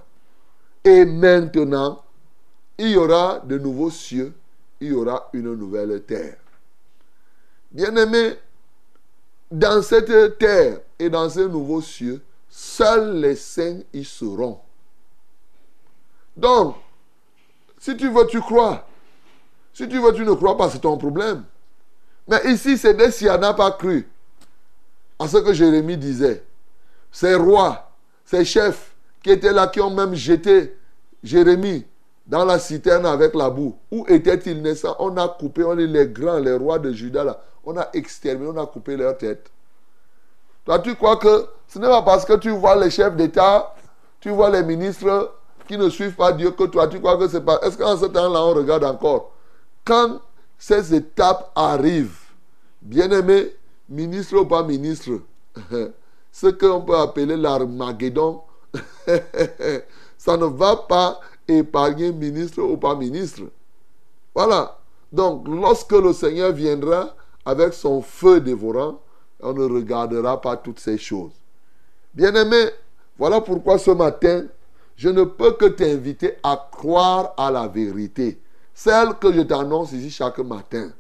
Et 0.84 1.06
maintenant, 1.06 2.04
il 2.78 2.90
y 2.90 2.98
aura 2.98 3.40
de 3.40 3.58
nouveaux 3.58 3.90
cieux, 3.90 4.34
il 4.80 4.90
y 4.90 4.94
aura 4.94 5.30
une 5.34 5.56
nouvelle 5.56 6.04
terre. 6.04 6.38
Bien-aimés, 7.72 8.36
dans 9.50 9.82
cette 9.82 10.38
terre 10.38 10.80
et 11.00 11.10
dans 11.10 11.30
ces 11.30 11.48
nouveaux 11.48 11.82
cieux, 11.82 12.22
seuls 12.50 13.20
les 13.20 13.36
saints 13.36 13.80
y 13.94 14.04
seront. 14.04 14.60
Donc, 16.36 16.76
si 17.88 17.96
tu 17.96 18.10
veux, 18.10 18.28
tu 18.28 18.42
crois. 18.42 18.86
Si 19.74 19.88
tu 19.88 19.98
veux, 20.02 20.12
tu 20.12 20.26
ne 20.26 20.34
crois 20.34 20.58
pas, 20.58 20.70
c'est 20.70 20.80
ton 20.80 20.98
problème. 20.98 21.46
Mais 22.28 22.42
ici, 22.52 22.78
c'est 22.78 22.94
des 22.94 23.12
s'il 23.12 23.28
n'a 23.28 23.54
pas 23.54 23.72
cru 23.72 24.06
à 25.18 25.26
ce 25.30 25.38
que 25.38 25.54
Jérémie 25.54 25.96
disait. 25.96 26.44
Ces 27.14 27.36
rois, 27.36 27.90
ces 28.26 28.44
chefs 28.44 28.94
qui 29.24 29.30
étaient 29.30 29.54
là, 29.54 29.68
qui 29.68 29.80
ont 29.80 29.90
même 29.90 30.14
jeté 30.16 30.78
Jérémie 31.24 31.86
dans 32.26 32.44
la 32.44 32.60
citerne 32.60 33.06
avec 33.06 33.34
la 33.34 33.50
boue. 33.50 33.78
Où 33.90 34.06
était-il 34.10 34.62
naissant 34.62 34.98
On 35.00 35.16
a 35.16 35.30
coupé, 35.30 35.64
on 35.64 35.80
est 35.80 35.88
les 35.88 36.08
grands, 36.08 36.40
les 36.40 36.58
rois 36.58 36.80
de 36.80 36.92
Juda 36.92 37.24
là. 37.24 37.42
On 37.64 37.78
a 37.78 37.88
exterminé, 37.94 38.52
on 38.54 38.62
a 38.62 38.66
coupé 38.66 38.98
leur 38.98 39.18
tête. 39.18 39.50
Toi, 40.66 40.80
tu 40.80 40.94
crois 40.96 41.16
que 41.16 41.48
ce 41.70 41.80
n'est 41.80 41.88
pas 41.88 42.02
parce 42.02 42.26
que 42.26 42.34
tu 42.34 42.50
vois 42.50 42.76
les 42.76 42.90
chefs 42.90 43.16
d'État, 43.16 43.74
tu 44.20 44.30
vois 44.30 44.50
les 44.50 44.64
ministres 44.64 45.37
qui 45.68 45.78
ne 45.78 45.90
suivent 45.90 46.16
pas 46.16 46.32
Dieu 46.32 46.52
que 46.52 46.64
toi, 46.64 46.88
tu 46.88 47.00
crois 47.00 47.18
que 47.18 47.28
c'est 47.28 47.42
pas. 47.42 47.60
Est-ce 47.62 47.78
qu'en 47.78 47.98
ce 47.98 48.06
temps-là, 48.06 48.42
on 48.44 48.54
regarde 48.54 48.84
encore 48.84 49.34
Quand 49.86 50.20
ces 50.58 50.96
étapes 50.96 51.52
arrivent, 51.56 52.20
bien-aimé, 52.82 53.54
ministre 53.90 54.38
ou 54.38 54.46
pas 54.46 54.64
ministre, 54.64 55.20
ce 56.32 56.48
qu'on 56.48 56.82
peut 56.82 56.98
appeler 56.98 57.38
l'Armageddon, 57.38 58.42
ça 60.18 60.38
ne 60.38 60.46
va 60.46 60.76
pas 60.76 61.20
épargner 61.48 62.12
ministre 62.12 62.62
ou 62.62 62.78
pas 62.78 62.96
ministre. 62.96 63.44
Voilà. 64.34 64.78
Donc, 65.12 65.48
lorsque 65.48 65.94
le 65.94 66.14
Seigneur 66.14 66.52
viendra 66.52 67.16
avec 67.46 67.74
son 67.74 68.02
feu 68.02 68.42
dévorant, 68.42 69.00
on 69.40 69.54
ne 69.54 69.64
regardera 69.64 70.42
pas 70.42 70.58
toutes 70.58 70.80
ces 70.80 70.98
choses. 70.98 71.32
Bien-aimé, 72.14 72.72
voilà 73.18 73.42
pourquoi 73.42 73.78
ce 73.78 73.92
matin, 73.92 74.46
je 74.98 75.10
ne 75.10 75.24
peux 75.24 75.54
que 75.54 75.66
t'inviter 75.66 76.34
à 76.44 76.70
croire 76.72 77.34
à 77.38 77.52
la 77.52 77.68
vérité, 77.68 78.42
celle 78.74 79.14
que 79.16 79.32
je 79.32 79.42
t'annonce 79.42 79.92
ici 79.92 80.10
chaque 80.10 80.40
matin. 80.40 80.92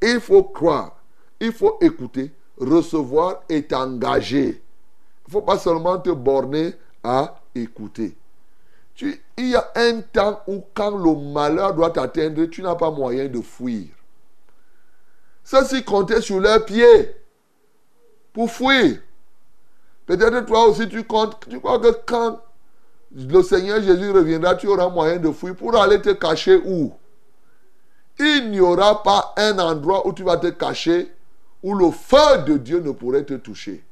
Il 0.00 0.20
faut 0.20 0.44
croire, 0.44 0.96
il 1.40 1.52
faut 1.52 1.76
écouter, 1.80 2.32
recevoir 2.58 3.42
et 3.48 3.64
t'engager. 3.64 4.62
Il 5.26 5.28
ne 5.28 5.32
faut 5.32 5.42
pas 5.42 5.58
seulement 5.58 5.98
te 5.98 6.10
borner 6.10 6.72
à 7.02 7.40
écouter. 7.54 8.16
Il 9.02 9.48
y 9.48 9.56
a 9.56 9.70
un 9.74 10.00
temps 10.02 10.42
où 10.46 10.62
quand 10.74 10.96
le 10.96 11.32
malheur 11.32 11.74
doit 11.74 11.90
t'atteindre, 11.90 12.44
tu 12.44 12.62
n'as 12.62 12.74
pas 12.74 12.90
moyen 12.90 13.26
de 13.28 13.40
fuir. 13.40 13.88
Ceux-ci 15.42 15.82
comptaient 15.84 16.20
sur 16.20 16.38
leurs 16.38 16.64
pieds 16.64 17.14
pour 18.32 18.50
fuir. 18.50 19.00
Peut-être 20.06 20.44
toi 20.46 20.66
aussi 20.66 20.88
tu 20.88 21.02
comptes, 21.04 21.48
tu 21.48 21.58
crois 21.58 21.78
que 21.78 21.96
quand 22.06 22.40
le 23.12 23.42
Seigneur 23.42 23.82
Jésus 23.82 24.10
reviendra, 24.10 24.54
tu 24.54 24.68
auras 24.68 24.88
moyen 24.88 25.16
de 25.16 25.30
fuir 25.32 25.56
pour 25.56 25.76
aller 25.76 26.00
te 26.00 26.10
cacher 26.10 26.60
où? 26.64 26.92
Il 28.18 28.50
n'y 28.50 28.60
aura 28.60 29.02
pas 29.02 29.32
un 29.36 29.58
endroit 29.58 30.06
où 30.06 30.12
tu 30.12 30.22
vas 30.22 30.36
te 30.36 30.48
cacher 30.48 31.10
où 31.62 31.74
le 31.74 31.90
feu 31.90 32.42
de 32.46 32.56
Dieu 32.56 32.80
ne 32.80 32.92
pourrait 32.92 33.24
te 33.24 33.34
toucher. 33.34 33.84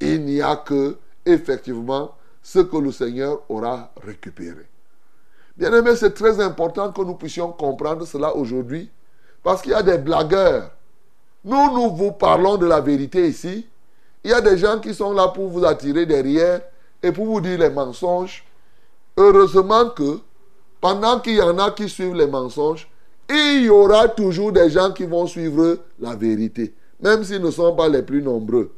Il 0.00 0.24
n'y 0.24 0.42
a 0.42 0.56
que, 0.56 0.96
effectivement, 1.24 2.14
ce 2.42 2.58
que 2.58 2.76
le 2.76 2.92
Seigneur 2.92 3.40
aura 3.48 3.92
récupéré. 4.04 4.66
Bien 5.56 5.72
aimé, 5.72 5.94
c'est 5.96 6.14
très 6.14 6.40
important 6.40 6.92
que 6.92 7.02
nous 7.02 7.14
puissions 7.14 7.52
comprendre 7.52 8.06
cela 8.06 8.34
aujourd'hui, 8.34 8.90
parce 9.42 9.62
qu'il 9.62 9.72
y 9.72 9.74
a 9.74 9.82
des 9.82 9.98
blagueurs. 9.98 10.70
Nous, 11.44 11.72
nous 11.72 11.94
vous 11.94 12.12
parlons 12.12 12.56
de 12.56 12.66
la 12.66 12.80
vérité 12.80 13.28
ici. 13.28 13.66
Il 14.24 14.30
y 14.30 14.34
a 14.34 14.40
des 14.40 14.56
gens 14.56 14.78
qui 14.80 14.94
sont 14.94 15.12
là 15.12 15.28
pour 15.28 15.48
vous 15.48 15.64
attirer 15.64 16.06
derrière 16.06 16.62
et 17.02 17.12
pour 17.12 17.26
vous 17.26 17.40
dire 17.40 17.58
les 17.58 17.70
mensonges. 17.70 18.44
Heureusement 19.16 19.90
que 19.90 20.20
pendant 20.80 21.20
qu'il 21.20 21.36
y 21.36 21.42
en 21.42 21.58
a 21.58 21.70
qui 21.70 21.88
suivent 21.88 22.14
les 22.14 22.26
mensonges, 22.26 22.88
il 23.30 23.64
y 23.64 23.70
aura 23.70 24.08
toujours 24.08 24.52
des 24.52 24.68
gens 24.70 24.92
qui 24.92 25.04
vont 25.04 25.26
suivre 25.26 25.78
la 26.00 26.14
vérité, 26.14 26.74
même 27.00 27.24
s'ils 27.24 27.40
ne 27.40 27.50
sont 27.50 27.74
pas 27.74 27.88
les 27.88 28.02
plus 28.02 28.22
nombreux. 28.22 28.74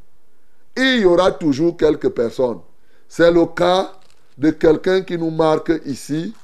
Il 0.77 1.01
y 1.01 1.05
aura 1.05 1.33
toujours 1.33 1.77
quelques 1.77 2.11
personnes. 2.11 2.61
C'est 3.09 3.31
le 3.31 3.47
cas 3.47 3.93
de 4.37 4.51
quelqu'un 4.51 5.03
qui 5.03 5.17
nous 5.17 5.31
marque 5.31 5.73
ici. 5.85 6.35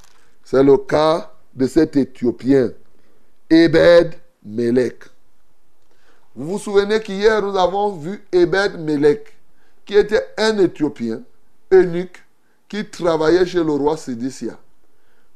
C'est 0.44 0.62
le 0.62 0.76
cas 0.76 1.32
de 1.54 1.66
cet 1.66 1.96
Éthiopien, 1.96 2.70
Ebed 3.49 4.14
Melech. 4.44 5.04
Vous 6.34 6.52
vous 6.52 6.58
souvenez 6.58 7.00
qu'hier 7.00 7.42
nous 7.42 7.56
avons 7.56 7.96
vu 7.96 8.25
Ebed 8.32 8.78
Melech, 8.78 9.37
qui 9.84 9.94
était 9.94 10.26
un 10.38 10.58
Éthiopien, 10.58 11.22
qui 12.68 12.84
travaillait 12.90 13.46
chez 13.46 13.62
le 13.62 13.72
roi 13.72 13.96
Sédécia. 13.96 14.58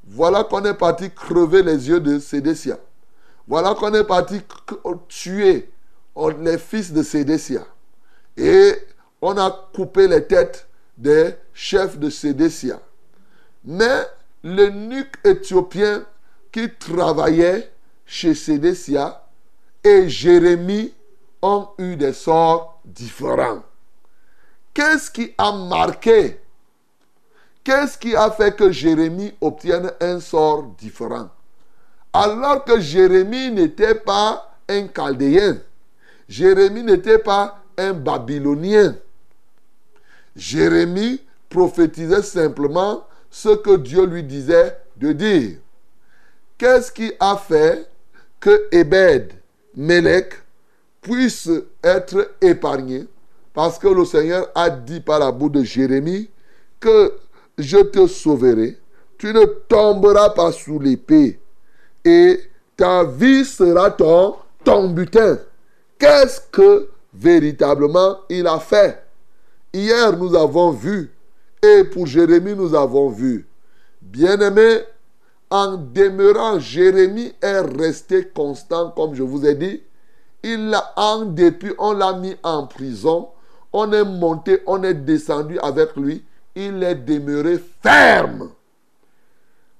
Voilà 0.07 0.45
qu'on 0.45 0.65
est 0.65 0.75
parti 0.75 1.11
crever 1.11 1.63
les 1.63 1.89
yeux 1.89 2.01
de 2.01 2.19
Sédécia. 2.19 2.79
Voilà 3.47 3.75
qu'on 3.75 3.93
est 3.95 4.05
parti 4.05 4.41
tuer 5.09 5.71
les 6.41 6.59
fils 6.59 6.93
de 6.93 7.03
Sédécia. 7.03 7.65
Et 8.37 8.75
on 9.23 9.37
a 9.37 9.69
coupé 9.75 10.09
les 10.09 10.25
têtes 10.27 10.69
des 10.97 11.35
chefs 11.53 11.99
de 11.99 12.11
Sédécia. 12.11 12.81
Mais 13.65 14.07
le 14.43 14.69
nuque 14.69 15.17
éthiopien 15.25 16.05
qui 16.53 16.69
travaillait 16.71 17.71
chez 18.07 18.35
Sédécia 18.35 19.25
et 19.83 20.09
Jérémie 20.09 20.93
ont 21.43 21.69
eu 21.79 21.97
des 21.97 22.13
sorts 22.13 22.81
différents. 22.85 23.63
Qu'est-ce 24.75 25.09
qui 25.09 25.33
a 25.39 25.53
marqué? 25.53 26.41
Qu'est-ce 27.63 27.97
qui 27.97 28.15
a 28.17 28.31
fait 28.33 28.55
que 28.57 28.73
Jérémie 28.73 29.33
obtienne 29.41 29.93
un 30.01 30.19
sort 30.19 30.65
différent? 30.77 31.31
Alors 32.13 32.65
que 32.65 32.81
Jérémie 32.81 33.53
n'était 33.53 33.95
pas 33.95 34.59
un 34.69 34.89
Chaldéen, 34.89 35.59
Jérémie 36.29 36.83
n'était 36.83 37.19
pas 37.19 37.63
un 37.79 37.93
Babylonien. 37.93 38.97
Jérémie 40.35 41.23
prophétisait 41.49 42.23
simplement 42.23 43.07
ce 43.31 43.51
que 43.51 43.77
Dieu 43.77 44.05
lui 44.07 44.25
disait 44.25 44.77
de 44.97 45.13
dire. 45.13 45.59
Qu'est-ce 46.59 46.91
qui 46.91 47.13
a 47.21 47.37
fait 47.37 47.89
que 48.41 48.69
Ebed, 48.73 49.33
Melech, 49.77 50.35
puisse 51.01 51.49
être 51.83 52.33
épargné? 52.41 53.07
Parce 53.55 53.79
que 53.79 53.89
le 53.89 54.05
Seigneur 54.05 54.49
a 54.55 54.69
dit 54.69 55.01
par 55.01 55.21
la 55.21 55.31
bouche 55.31 55.53
de 55.53 55.63
Jérémie 55.63 56.29
que 56.81 57.15
je 57.57 57.79
te 57.79 58.07
sauverai, 58.07 58.79
tu 59.17 59.33
ne 59.33 59.45
tomberas 59.45 60.31
pas 60.31 60.51
sous 60.51 60.81
l'épée, 60.81 61.41
et 62.05 62.41
ta 62.77 63.05
vie 63.05 63.45
sera 63.45 63.93
ton, 63.93 64.35
ton 64.65 64.91
butin. 64.91 65.39
Qu'est-ce 65.99 66.41
que 66.51 66.89
véritablement 67.15 68.19
il 68.29 68.47
a 68.49 68.59
fait? 68.59 69.03
Hier, 69.73 70.17
nous 70.17 70.35
avons 70.35 70.71
vu, 70.73 71.13
et 71.63 71.85
pour 71.85 72.07
Jérémie, 72.07 72.55
nous 72.55 72.75
avons 72.75 73.09
vu. 73.09 73.47
Bien-aimé, 74.03 74.81
en 75.49 75.77
demeurant, 75.77 76.59
Jérémie 76.59 77.33
est 77.41 77.61
resté 77.61 78.29
constant, 78.35 78.91
comme 78.91 79.15
je 79.15 79.23
vous 79.23 79.47
ai 79.47 79.55
dit. 79.55 79.81
Il 80.43 80.71
l'a 80.71 80.93
en 80.97 81.25
dépit, 81.25 81.71
on 81.79 81.93
l'a 81.93 82.13
mis 82.15 82.37
en 82.43 82.67
prison. 82.67 83.29
On 83.75 83.93
est 83.93 84.05
monté, 84.05 84.63
on 84.67 84.83
est 84.83 84.95
descendu 84.95 85.59
avec 85.59 85.95
lui 85.97 86.25
il 86.55 86.83
est 86.83 86.95
demeuré 86.95 87.61
ferme 87.83 88.51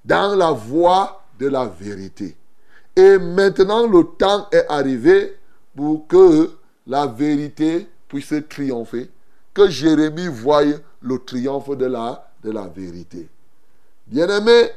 dans 0.05 0.35
la 0.35 0.51
voie 0.51 1.25
de 1.39 1.49
la 1.49 1.67
vérité. 1.67 2.37
Et 2.97 3.19
maintenant, 3.19 3.87
le 3.87 4.05
temps 4.19 4.49
est 4.53 4.67
arrivé 4.69 5.37
pour 5.75 6.07
que 6.07 6.51
la 6.87 7.07
vérité 7.07 7.89
puisse 8.09 8.35
triompher, 8.49 9.11
que 9.53 9.69
Jérémie 9.69 10.29
voie 10.29 10.63
le 11.01 11.19
triomphe 11.19 11.77
de 11.77 11.87
la, 11.87 12.31
vérité. 12.75 13.29
Bien-aimé, 14.07 14.71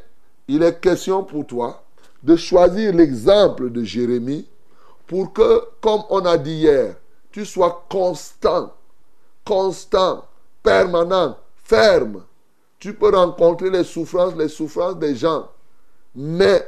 il 0.47 0.63
est 0.63 0.79
question 0.79 1.23
pour 1.23 1.45
toi 1.45 1.83
de 2.23 2.35
choisir 2.35 2.93
l'exemple 2.93 3.69
de 3.69 3.83
Jérémie 3.83 4.47
pour 5.05 5.33
que, 5.33 5.61
comme 5.81 6.01
on 6.09 6.25
a 6.25 6.37
dit 6.37 6.55
hier, 6.55 6.95
tu 7.31 7.45
sois 7.45 7.85
constant, 7.89 8.73
constant, 9.47 10.25
permanent 10.61 11.37
ferme. 11.63 12.23
Tu 12.79 12.93
peux 12.93 13.15
rencontrer 13.15 13.69
les 13.69 13.83
souffrances, 13.85 14.35
les 14.35 14.49
souffrances 14.49 14.99
des 14.99 15.15
gens. 15.15 15.49
Mais 16.13 16.63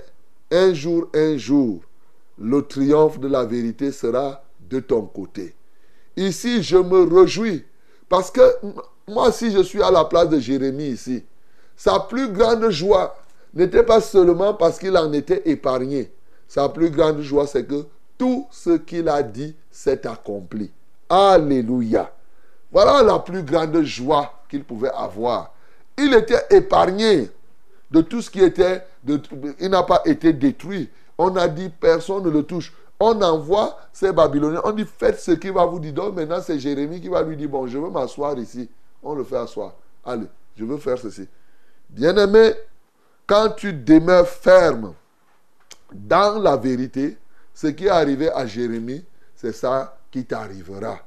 un 0.50 0.74
jour, 0.74 1.10
un 1.14 1.38
jour, 1.38 1.82
le 2.40 2.62
triomphe 2.62 3.20
de 3.20 3.28
la 3.28 3.44
vérité 3.44 3.92
sera 3.92 4.42
de 4.70 4.80
ton 4.80 5.04
côté. 5.04 5.56
Ici, 6.16 6.64
je 6.64 6.78
me 6.78 7.04
réjouis 7.04 7.66
parce 8.08 8.32
que 8.32 8.42
moi, 9.08 9.32
si 9.32 9.52
je 9.52 9.62
suis 9.62 9.82
à 9.84 9.92
la 9.92 10.06
place 10.06 10.30
de 10.30 10.40
Jérémie 10.40 10.90
ici, 10.90 11.24
sa 11.76 12.00
plus 12.00 12.32
grande 12.32 12.70
joie 12.70 13.16
n'était 13.54 13.84
pas 13.84 14.02
seulement 14.02 14.54
parce 14.54 14.80
qu'il 14.80 14.98
en 14.98 15.12
était 15.14 15.42
épargné. 15.50 16.12
Sa 16.48 16.70
plus 16.70 16.90
grande 16.90 17.22
joie, 17.22 17.46
c'est 17.46 17.66
que 17.66 17.86
tout 18.18 18.48
ce 18.52 18.72
qu'il 18.78 19.08
a 19.10 19.22
dit 19.22 19.56
s'est 19.70 20.08
accompli. 20.08 20.72
Alléluia. 21.10 22.12
Voilà 22.72 23.02
la 23.04 23.20
plus 23.20 23.44
grande 23.44 23.82
joie 23.82 24.42
qu'il 24.50 24.64
pouvait 24.64 24.92
avoir. 24.92 25.54
Il 25.98 26.14
était 26.14 26.46
épargné 26.52 27.30
de 27.92 28.02
tout 28.02 28.22
ce 28.22 28.30
qui 28.30 28.42
était... 28.42 28.86
il 29.60 29.70
n'a 29.70 29.84
pas 29.84 30.02
été 30.06 30.34
détruit. 30.34 30.90
On 31.18 31.36
a 31.36 31.48
dit 31.48 31.70
personne 31.70 32.24
ne 32.24 32.30
le 32.30 32.44
touche. 32.44 32.74
On 33.00 33.22
envoie 33.22 33.78
ces 33.94 34.12
Babyloniens. 34.12 34.62
On 34.64 34.72
dit 34.72 34.86
faites 34.86 35.20
ce 35.20 35.32
qu'il 35.32 35.52
va 35.52 35.66
vous 35.66 35.80
dire. 35.80 35.94
Donc 35.94 36.16
maintenant 36.16 36.42
c'est 36.42 36.60
Jérémie 36.60 37.02
qui 37.02 37.10
va 37.10 37.24
lui 37.24 37.36
dire 37.36 37.50
bon 37.50 37.68
je 37.68 37.78
veux 37.78 37.90
m'asseoir 37.90 38.38
ici. 38.38 38.70
On 39.02 39.16
le 39.16 39.24
fait 39.24 39.38
asseoir. 39.38 39.74
Allez, 40.06 40.28
je 40.56 40.66
veux 40.66 40.78
faire 40.78 40.98
ceci. 40.98 41.28
Bien-aimé, 41.90 42.54
quand 43.26 43.50
tu 43.56 43.74
demeures 43.74 44.28
ferme 44.28 44.94
dans 45.92 46.40
la 46.42 46.56
vérité, 46.56 47.18
ce 47.54 47.68
qui 47.68 47.86
est 47.86 47.90
arrivé 47.90 48.32
à 48.32 48.46
Jérémie, 48.46 49.04
c'est 49.36 49.54
ça 49.54 49.98
qui 50.12 50.26
t'arrivera. 50.26 51.00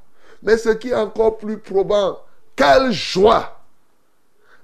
Mais 0.43 0.57
ce 0.57 0.71
qui 0.71 0.89
est 0.89 0.95
encore 0.95 1.39
plus 1.39 1.59
probant, 1.59 2.19
quelle 2.57 2.91
joie 2.93 3.61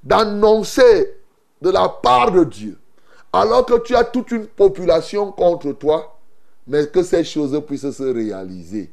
d'annoncer 0.03 1.15
de 1.61 1.71
la 1.71 1.89
part 1.89 2.31
de 2.33 2.45
Dieu, 2.45 2.79
alors 3.33 3.67
que 3.67 3.79
tu 3.81 3.95
as 3.95 4.05
toute 4.05 4.31
une 4.31 4.47
population 4.47 5.33
contre 5.33 5.73
toi, 5.73 6.19
mais 6.67 6.87
que 6.87 7.03
ces 7.03 7.25
choses 7.25 7.61
puissent 7.67 7.91
se 7.91 8.03
réaliser. 8.03 8.91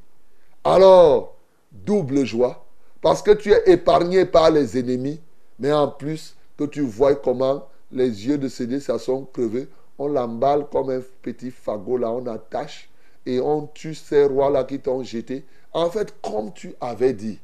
Alors, 0.64 1.36
double 1.72 2.26
joie, 2.26 2.66
parce 3.02 3.22
que 3.22 3.32
tu 3.32 3.52
es 3.52 3.72
épargné 3.72 4.26
par 4.26 4.50
les 4.50 4.78
ennemis, 4.80 5.22
mais 5.60 5.72
en 5.72 5.88
plus 5.88 6.36
que 6.58 6.64
tu 6.64 6.82
vois 6.82 7.16
comment 7.16 7.68
les 7.92 8.28
yeux 8.28 8.38
de 8.38 8.48
Sédécia 8.48 8.98
sont 8.98 9.26
crevés, 9.26 9.68
on 9.98 10.08
l'emballe 10.08 10.68
comme 10.72 10.90
un 10.90 11.02
petit 11.22 11.52
fagot 11.52 11.98
là, 11.98 12.12
on 12.12 12.26
attache 12.28 12.90
et 13.26 13.40
on 13.40 13.68
tue 13.68 13.96
ces 13.96 14.26
rois-là 14.26 14.64
qui 14.64 14.80
t'ont 14.80 15.04
jeté. 15.04 15.46
En 15.76 15.90
fait, 15.90 16.16
comme 16.22 16.54
tu 16.54 16.74
avais 16.80 17.12
dit, 17.12 17.38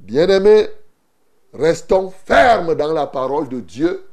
bien-aimé, 0.00 0.68
restons 1.54 2.10
fermes 2.10 2.74
dans 2.74 2.92
la 2.92 3.06
parole 3.06 3.48
de 3.48 3.60
Dieu. 3.60 4.08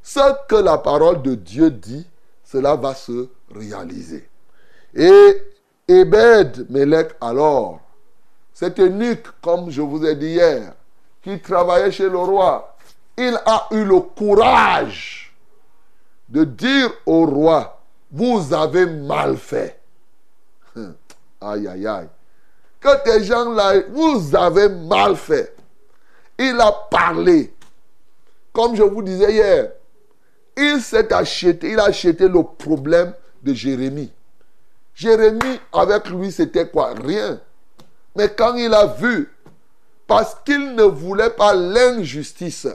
Ce 0.00 0.20
que 0.46 0.54
la 0.54 0.78
parole 0.78 1.20
de 1.20 1.34
Dieu 1.34 1.72
dit, 1.72 2.06
cela 2.44 2.76
va 2.76 2.94
se 2.94 3.28
réaliser. 3.52 4.28
Et 4.94 5.42
Ebed 5.88 6.70
Melech 6.70 7.16
alors, 7.20 7.80
cet 8.54 8.78
eunuque, 8.78 9.26
comme 9.42 9.70
je 9.70 9.82
vous 9.82 10.06
ai 10.06 10.14
dit 10.14 10.28
hier, 10.28 10.72
qui 11.20 11.40
travaillait 11.40 11.90
chez 11.90 12.08
le 12.08 12.16
roi, 12.16 12.76
il 13.18 13.34
a 13.44 13.66
eu 13.72 13.84
le 13.84 13.98
courage 13.98 15.36
de 16.28 16.44
dire 16.44 16.92
au 17.06 17.26
roi, 17.26 17.82
vous 18.12 18.54
avez 18.54 18.86
mal 18.86 19.36
fait. 19.36 19.80
Aïe, 21.40 21.66
aïe, 21.66 21.86
aïe. 21.88 22.08
Que 22.80 22.88
ces 23.04 23.24
gens-là, 23.24 23.82
vous 23.90 24.34
avez 24.34 24.68
mal 24.68 25.16
fait. 25.16 25.54
Il 26.38 26.58
a 26.60 26.72
parlé. 26.90 27.54
Comme 28.52 28.74
je 28.74 28.82
vous 28.82 29.02
disais 29.02 29.32
hier, 29.32 29.72
il 30.56 30.80
s'est 30.80 31.12
acheté, 31.12 31.72
il 31.72 31.78
a 31.78 31.84
acheté 31.84 32.26
le 32.28 32.42
problème 32.42 33.14
de 33.42 33.54
Jérémie. 33.54 34.12
Jérémie, 34.94 35.60
avec 35.72 36.08
lui, 36.08 36.32
c'était 36.32 36.68
quoi? 36.68 36.94
Rien. 36.94 37.40
Mais 38.16 38.28
quand 38.28 38.54
il 38.54 38.72
a 38.74 38.86
vu, 38.86 39.30
parce 40.06 40.36
qu'il 40.44 40.74
ne 40.74 40.82
voulait 40.82 41.30
pas 41.30 41.54
l'injustice, 41.54 42.66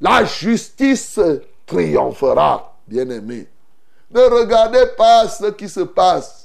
la 0.00 0.24
justice 0.24 1.18
triomphera, 1.66 2.76
bien-aimé. 2.86 3.48
Ne 4.10 4.20
regardez 4.20 4.86
pas 4.96 5.26
ce 5.28 5.46
qui 5.52 5.68
se 5.68 5.80
passe. 5.80 6.43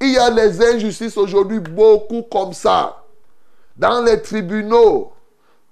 Il 0.00 0.12
y 0.12 0.18
a 0.18 0.30
les 0.30 0.62
injustices 0.62 1.16
aujourd'hui, 1.16 1.58
beaucoup 1.58 2.22
comme 2.22 2.52
ça. 2.52 3.02
Dans 3.76 4.02
les 4.02 4.20
tribunaux, 4.20 5.12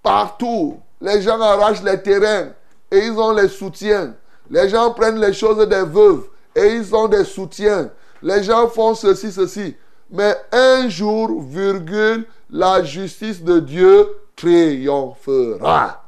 partout, 0.03 0.79
les 1.01 1.23
gens 1.23 1.41
arrachent 1.41 1.83
les 1.83 2.03
terrains 2.03 2.49
et 2.91 2.99
ils 2.99 3.19
ont 3.19 3.33
les 3.33 3.49
soutiens. 3.49 4.15
Les 4.51 4.69
gens 4.69 4.93
prennent 4.93 5.21
les 5.21 5.33
choses 5.33 5.67
des 5.69 5.83
veuves 5.83 6.25
et 6.55 6.69
ils 6.75 6.95
ont 6.95 7.09
des 7.09 7.25
soutiens. 7.25 7.91
Les 8.23 8.43
gens 8.43 8.69
font 8.69 8.95
ceci, 8.95 9.33
ceci. 9.33 9.77
Mais 10.11 10.35
un 10.53 10.89
jour, 10.89 11.43
virgule, 11.43 12.27
la 12.51 12.83
justice 12.83 13.43
de 13.43 13.61
Dieu 13.61 14.09
triomphera. 14.37 16.05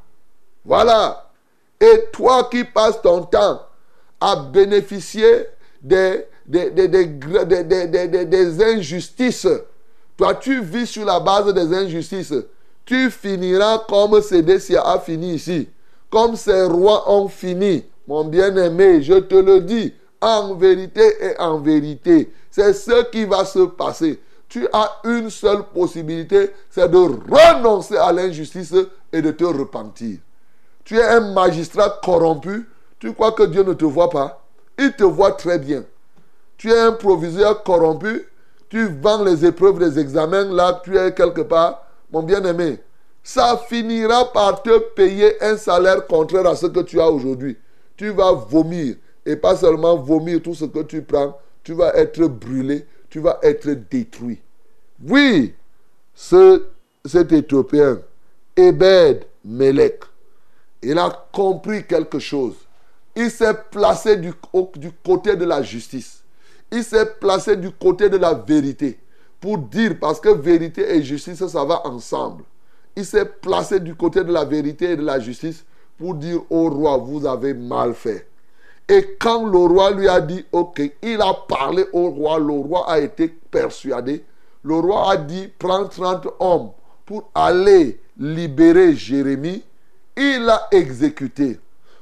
Voilà. 0.63 1.29
Et 1.79 2.05
toi 2.11 2.47
qui 2.49 2.63
passes 2.63 3.01
ton 3.01 3.23
temps 3.23 3.61
à 4.19 4.35
bénéficier 4.35 5.47
des, 5.81 6.25
des, 6.47 6.69
des, 6.71 8.25
des, 8.25 8.63
injustices, 8.63 9.47
toi 10.15 10.35
tu 10.35 10.61
vis 10.61 10.87
sur 10.87 11.05
la 11.05 11.19
base 11.19 11.53
des 11.53 11.73
injustices, 11.73 12.33
tu 12.85 13.11
finiras 13.11 13.79
comme 13.89 14.21
Sédécia 14.21 14.81
a 14.81 14.99
fini 14.99 15.35
ici, 15.35 15.67
comme 16.09 16.35
ces 16.35 16.63
rois 16.63 17.11
ont 17.11 17.27
fini. 17.27 17.83
Mon 18.07 18.23
bien-aimé, 18.23 19.01
je 19.01 19.15
te 19.15 19.35
le 19.35 19.59
dis, 19.59 19.93
en 20.21 20.55
vérité 20.55 21.03
et 21.21 21.39
en 21.39 21.59
vérité, 21.59 22.31
c'est 22.49 22.71
ce 22.71 23.09
qui 23.11 23.25
va 23.25 23.43
se 23.43 23.59
passer. 23.65 24.21
Tu 24.47 24.65
as 24.71 25.01
une 25.03 25.29
seule 25.29 25.63
possibilité, 25.73 26.51
c'est 26.69 26.89
de 26.89 26.97
renoncer 26.97 27.97
à 27.97 28.13
l'injustice 28.13 28.73
et 29.11 29.21
de 29.21 29.31
te 29.31 29.43
repentir. 29.43 30.19
Tu 30.85 30.97
es 30.97 31.03
un 31.03 31.33
magistrat 31.33 31.99
corrompu, 32.01 32.65
tu 32.99 33.13
crois 33.13 33.33
que 33.33 33.43
Dieu 33.43 33.63
ne 33.63 33.73
te 33.73 33.83
voit 33.83 34.09
pas 34.09 34.41
Il 34.79 34.93
te 34.93 35.03
voit 35.03 35.33
très 35.33 35.59
bien. 35.59 35.83
Tu 36.57 36.71
es 36.71 36.79
un 36.79 36.93
proviseur 36.93 37.63
corrompu, 37.63 38.27
tu 38.69 38.87
vends 38.87 39.23
les 39.23 39.45
épreuves 39.45 39.79
des 39.79 39.99
examens, 39.99 40.45
là 40.45 40.81
tu 40.83 40.97
es 40.97 41.13
quelque 41.13 41.41
part, 41.41 41.85
mon 42.11 42.23
bien-aimé. 42.23 42.79
Ça 43.23 43.61
finira 43.67 44.31
par 44.31 44.63
te 44.63 44.79
payer 44.95 45.41
un 45.43 45.57
salaire 45.57 46.07
contraire 46.07 46.47
à 46.47 46.55
ce 46.55 46.65
que 46.67 46.79
tu 46.79 46.99
as 46.99 47.09
aujourd'hui. 47.09 47.57
Tu 47.95 48.09
vas 48.09 48.31
vomir. 48.31 48.95
Et 49.25 49.35
pas 49.35 49.57
seulement 49.57 49.97
vomir 49.97 50.41
tout 50.41 50.55
ce 50.55 50.65
que 50.65 50.81
tu 50.83 51.01
prends, 51.01 51.37
tu 51.61 51.73
vas 51.73 51.93
être 51.95 52.25
brûlé, 52.27 52.85
tu 53.09 53.19
vas 53.19 53.37
être 53.43 53.69
détruit. 53.89 54.41
Oui, 55.05 55.53
ce, 56.15 56.63
cet 57.05 57.33
Éthiopien, 57.33 57.99
Ebed 58.55 59.25
Melech, 59.43 59.99
il 60.81 60.97
a 60.97 61.27
compris 61.33 61.85
quelque 61.85 62.19
chose. 62.19 62.55
Il 63.15 63.29
s'est 63.29 63.53
placé 63.69 64.15
du 64.15 64.33
côté 65.03 65.35
de 65.35 65.43
la 65.43 65.61
justice. 65.61 66.23
Il 66.71 66.83
s'est 66.83 67.05
placé 67.19 67.55
du 67.55 67.71
côté 67.71 68.09
de 68.09 68.17
la 68.17 68.33
vérité. 68.33 68.99
Pour 69.39 69.57
dire, 69.57 69.97
parce 69.99 70.19
que 70.19 70.29
vérité 70.29 70.95
et 70.95 71.03
justice, 71.03 71.45
ça 71.45 71.63
va 71.63 71.85
ensemble. 71.87 72.43
Il 72.95 73.05
s'est 73.05 73.25
placé 73.25 73.79
du 73.79 73.95
côté 73.95 74.23
de 74.23 74.31
la 74.31 74.43
vérité 74.43 74.91
et 74.91 74.95
de 74.97 75.03
la 75.03 75.19
justice 75.19 75.63
pour 75.97 76.15
dire 76.15 76.41
au 76.49 76.69
roi, 76.69 76.97
vous 76.97 77.25
avez 77.25 77.53
mal 77.53 77.93
fait. 77.93 78.27
Et 78.89 79.17
quand 79.19 79.45
le 79.45 79.57
roi 79.57 79.91
lui 79.91 80.07
a 80.07 80.21
dit, 80.21 80.45
ok, 80.51 80.81
il 81.01 81.21
a 81.21 81.33
parlé 81.47 81.85
au 81.91 82.09
roi, 82.09 82.39
le 82.39 82.53
roi 82.53 82.89
a 82.89 82.99
été 82.99 83.27
persuadé. 83.27 84.23
Le 84.63 84.75
roi 84.75 85.11
a 85.11 85.17
dit, 85.17 85.49
prends 85.59 85.87
30 85.87 86.27
hommes 86.39 86.71
pour 87.05 87.29
aller 87.35 87.99
libérer 88.17 88.95
Jérémie. 88.95 89.63
Il 90.15 90.49
a 90.49 90.67
exécuté. 90.71 91.59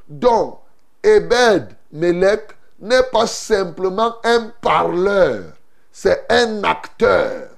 Donc, 0.08 0.60
Ebed 1.04 1.70
Melech 1.92 2.55
n'est 2.80 3.04
pas 3.04 3.28
simplement 3.28 4.16
un 4.24 4.52
parleur, 4.62 5.44
c'est 5.92 6.26
un 6.30 6.64
acteur. 6.64 7.50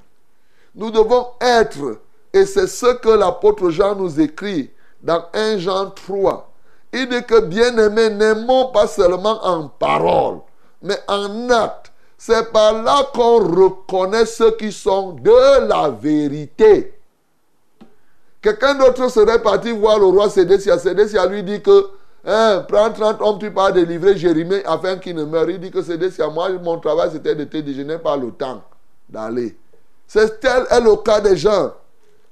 Nous 0.76 0.92
devons 0.92 1.28
être, 1.42 2.00
et 2.34 2.46
c'est 2.46 2.68
ce 2.68 2.94
que 2.96 3.10
l'apôtre 3.10 3.70
Jean 3.70 3.96
nous 3.96 4.20
écrit 4.20 4.72
dans 5.02 5.26
1 5.34 5.58
Jean 5.58 5.90
3, 5.90 6.52
il 6.94 7.10
dit 7.10 7.24
que 7.24 7.42
bien-aimés, 7.42 8.10
n'aimons 8.10 8.68
pas 8.72 8.88
seulement 8.88 9.44
en 9.46 9.68
parole, 9.68 10.40
mais 10.82 10.98
en 11.08 11.50
acte. 11.50 11.92
C'est 12.18 12.52
par 12.52 12.82
là 12.82 13.08
qu'on 13.14 13.38
reconnaît 13.38 14.26
ceux 14.26 14.52
qui 14.52 14.72
sont 14.72 15.14
de 15.14 15.68
la 15.68 15.90
vérité. 15.90 16.98
Quelqu'un 18.42 18.76
d'autre 18.76 19.10
serait 19.10 19.42
parti 19.42 19.72
voir 19.72 20.00
le 20.00 20.06
roi 20.06 20.30
Sédécia. 20.30 20.80
Sédécia 20.80 21.26
lui 21.28 21.44
dit 21.44 21.62
que 21.62 21.90
hein, 22.28 22.66
prends 22.68 22.92
30 22.92 23.22
hommes, 23.22 23.40
tu 23.40 23.52
pars 23.52 23.74
délivrer 23.74 24.18
Jérémie 24.18 24.62
afin 24.66 24.98
qu'il 24.98 25.16
ne 25.16 25.24
meure. 25.24 25.50
Il 25.50 25.60
dit 25.60 25.72
que 25.72 25.82
Sédécia, 25.82 26.28
moi, 26.28 26.50
mon 26.50 26.80
travail 26.80 27.10
c'était 27.12 27.34
de 27.36 27.46
te 27.46 27.58
n'ai 27.58 27.98
pas 27.98 28.16
le 28.18 28.32
temps 28.32 28.62
d'aller. 29.10 29.58
C'est 30.06 30.40
tel 30.40 30.66
est 30.70 30.82
le 30.82 30.96
cas 30.98 31.22
des 31.22 31.36
gens. 31.36 31.74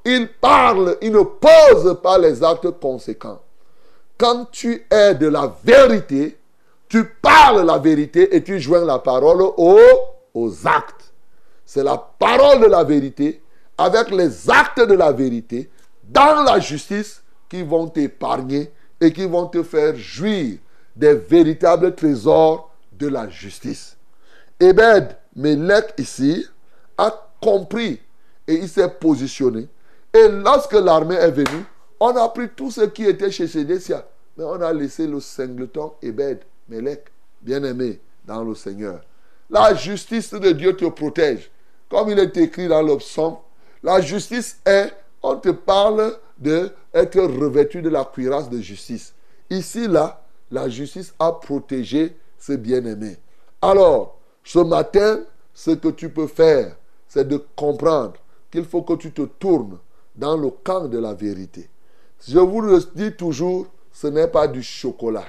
Ils 0.06 0.28
parlent, 0.28 0.98
ils 1.02 1.12
ne 1.12 1.24
posent 1.24 1.98
pas 2.04 2.20
les 2.20 2.44
actes 2.44 2.70
conséquents 2.80 3.40
quand 4.18 4.46
tu 4.52 4.86
es 4.90 5.16
de 5.16 5.28
la 5.28 5.54
vérité, 5.64 6.38
tu 6.88 7.04
parles 7.06 7.66
la 7.66 7.78
vérité 7.78 8.36
et 8.36 8.44
tu 8.44 8.60
joins 8.60 8.86
la 8.86 9.00
parole 9.00 9.42
aux, 9.42 9.80
aux 10.34 10.68
actes. 10.68 11.14
C'est 11.66 11.84
la 11.84 11.98
parole 11.98 12.62
de 12.62 12.68
la 12.68 12.84
vérité 12.84 13.42
avec 13.78 14.12
les 14.12 14.50
actes 14.50 14.82
de 14.82 14.94
la 14.94 15.12
vérité 15.12 15.70
dans 16.04 16.44
la 16.44 16.60
justice 16.60 17.24
qui 17.50 17.64
vont 17.64 17.88
t'épargner 17.88 18.72
et 19.02 19.12
qui 19.12 19.26
vont 19.26 19.48
te 19.48 19.64
faire 19.64 19.96
jouir 19.96 20.58
des 20.96 21.14
véritables 21.14 21.94
trésors 21.96 22.72
de 22.94 23.08
la 23.08 23.30
justice. 23.30 23.98
Ebed 24.60 25.16
Melech 25.36 25.94
ici 25.98 26.46
a 26.98 27.30
compris 27.42 28.00
et 28.48 28.54
il 28.56 28.70
s'est 28.70 28.90
positionné. 28.90 29.68
Et 30.14 30.28
lorsque 30.30 30.74
l'armée 30.74 31.16
est 31.16 31.32
venue, 31.32 31.66
on 32.00 32.16
a 32.16 32.30
pris 32.30 32.50
tout 32.56 32.72
ce 32.72 32.82
qui 32.82 33.06
était 33.06 33.32
chez 33.32 33.48
Sédécia, 33.48 34.06
mais 34.38 34.44
on 34.46 34.62
a 34.62 34.72
laissé 34.72 35.08
le 35.08 35.20
singleton 35.20 35.92
Ebed, 36.02 36.40
Melech, 36.70 37.06
bien-aimé 37.42 38.00
dans 38.26 38.44
le 38.44 38.56
Seigneur. 38.56 39.02
La 39.50 39.74
justice 39.76 40.32
de 40.32 40.52
Dieu 40.52 40.76
te 40.76 40.86
protège. 40.86 41.52
Comme 41.90 42.10
il 42.10 42.20
est 42.20 42.36
écrit 42.38 42.68
dans 42.68 42.82
le 42.82 42.98
psaume, 42.98 43.38
la 43.84 44.02
justice 44.02 44.60
est, 44.66 44.92
on 45.22 45.36
te 45.36 45.50
parle 45.50 46.18
de 46.38 46.72
être 46.94 47.20
revêtu 47.22 47.82
de 47.82 47.90
la 47.90 48.04
cuirasse 48.04 48.50
de 48.50 48.60
justice. 48.60 49.14
Ici, 49.50 49.88
là, 49.88 50.24
la 50.52 50.70
justice 50.70 51.14
a 51.20 51.32
protégé 51.32 52.16
ce 52.38 52.54
bien-aimé. 52.54 53.18
Alors, 53.62 54.18
ce 54.44 54.60
matin, 54.60 55.22
ce 55.54 55.72
que 55.72 55.88
tu 55.90 56.10
peux 56.10 56.28
faire, 56.28 56.76
c'est 57.08 57.28
de 57.28 57.44
comprendre 57.56 58.14
qu'il 58.52 58.66
faut 58.66 58.82
que 58.82 58.94
tu 58.94 59.12
te 59.12 59.24
tournes 59.24 59.80
dans 60.16 60.38
le 60.38 60.50
camp 60.50 60.88
de 60.88 60.98
la 60.98 61.14
vérité. 61.14 61.70
Je 62.28 62.40
vous 62.40 62.62
le 62.62 62.80
dis 62.96 63.14
toujours, 63.14 63.68
ce 63.92 64.08
n'est 64.08 64.28
pas 64.28 64.48
du 64.48 64.64
chocolat. 64.64 65.26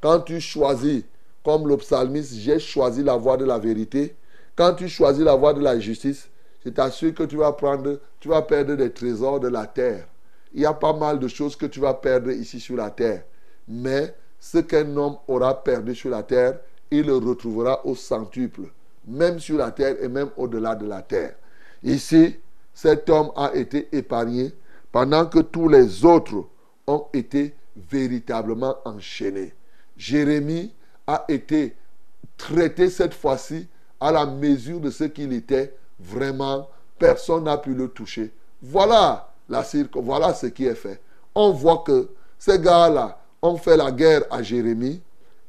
Quand 0.00 0.20
tu 0.20 0.40
choisis, 0.40 1.04
comme 1.44 1.68
le 1.68 1.76
psalmiste, 1.76 2.34
j'ai 2.34 2.58
choisi 2.58 3.02
la 3.02 3.16
voie 3.16 3.36
de 3.36 3.44
la 3.44 3.58
vérité. 3.58 4.14
Quand 4.54 4.74
tu 4.74 4.88
choisis 4.88 5.24
la 5.24 5.34
voie 5.34 5.54
de 5.54 5.60
la 5.60 5.78
justice, 5.78 6.28
je 6.64 6.70
t'assure 6.70 7.14
que 7.14 7.24
tu 7.24 7.36
vas 7.36 7.52
prendre, 7.52 7.98
tu 8.20 8.28
vas 8.28 8.42
perdre 8.42 8.74
des 8.74 8.90
trésors 8.92 9.40
de 9.40 9.48
la 9.48 9.66
terre. 9.66 10.06
Il 10.54 10.60
y 10.60 10.66
a 10.66 10.74
pas 10.74 10.92
mal 10.92 11.18
de 11.18 11.28
choses 11.28 11.56
que 11.56 11.66
tu 11.66 11.80
vas 11.80 11.94
perdre 11.94 12.30
ici 12.30 12.60
sur 12.60 12.76
la 12.76 12.90
terre. 12.90 13.24
Mais 13.68 14.14
ce 14.38 14.58
qu'un 14.58 14.96
homme 14.96 15.16
aura 15.28 15.62
perdu 15.62 15.94
sur 15.94 16.10
la 16.10 16.22
terre, 16.22 16.58
il 16.90 17.06
le 17.06 17.16
retrouvera 17.16 17.86
au 17.86 17.94
centuple, 17.94 18.62
même 19.06 19.38
sur 19.38 19.56
la 19.56 19.70
terre 19.70 19.96
et 20.02 20.08
même 20.08 20.30
au-delà 20.36 20.74
de 20.74 20.86
la 20.86 21.00
terre. 21.00 21.34
Ici, 21.82 22.36
cet 22.74 23.08
homme 23.08 23.30
a 23.36 23.54
été 23.54 23.88
épargné 23.92 24.52
pendant 24.90 25.26
que 25.26 25.38
tous 25.38 25.68
les 25.68 26.04
autres 26.04 26.44
ont 26.86 27.06
été 27.12 27.54
véritablement 27.76 28.76
enchaîné. 28.84 29.54
Jérémie 29.96 30.74
a 31.06 31.24
été 31.28 31.74
traité 32.36 32.90
cette 32.90 33.14
fois-ci 33.14 33.68
à 34.00 34.12
la 34.12 34.26
mesure 34.26 34.80
de 34.80 34.90
ce 34.90 35.04
qu'il 35.04 35.32
était 35.32 35.74
vraiment. 35.98 36.68
Personne 36.98 37.44
n'a 37.44 37.56
pu 37.56 37.74
le 37.74 37.88
toucher. 37.88 38.32
Voilà 38.60 39.31
la 39.52 39.64
voilà 39.94 40.32
ce 40.32 40.46
qui 40.46 40.64
est 40.66 40.74
fait. 40.74 41.00
On 41.34 41.50
voit 41.50 41.84
que 41.86 42.08
ces 42.38 42.58
gars-là 42.58 43.18
ont 43.42 43.56
fait 43.56 43.76
la 43.76 43.92
guerre 43.92 44.22
à 44.30 44.42
Jérémie. 44.42 45.02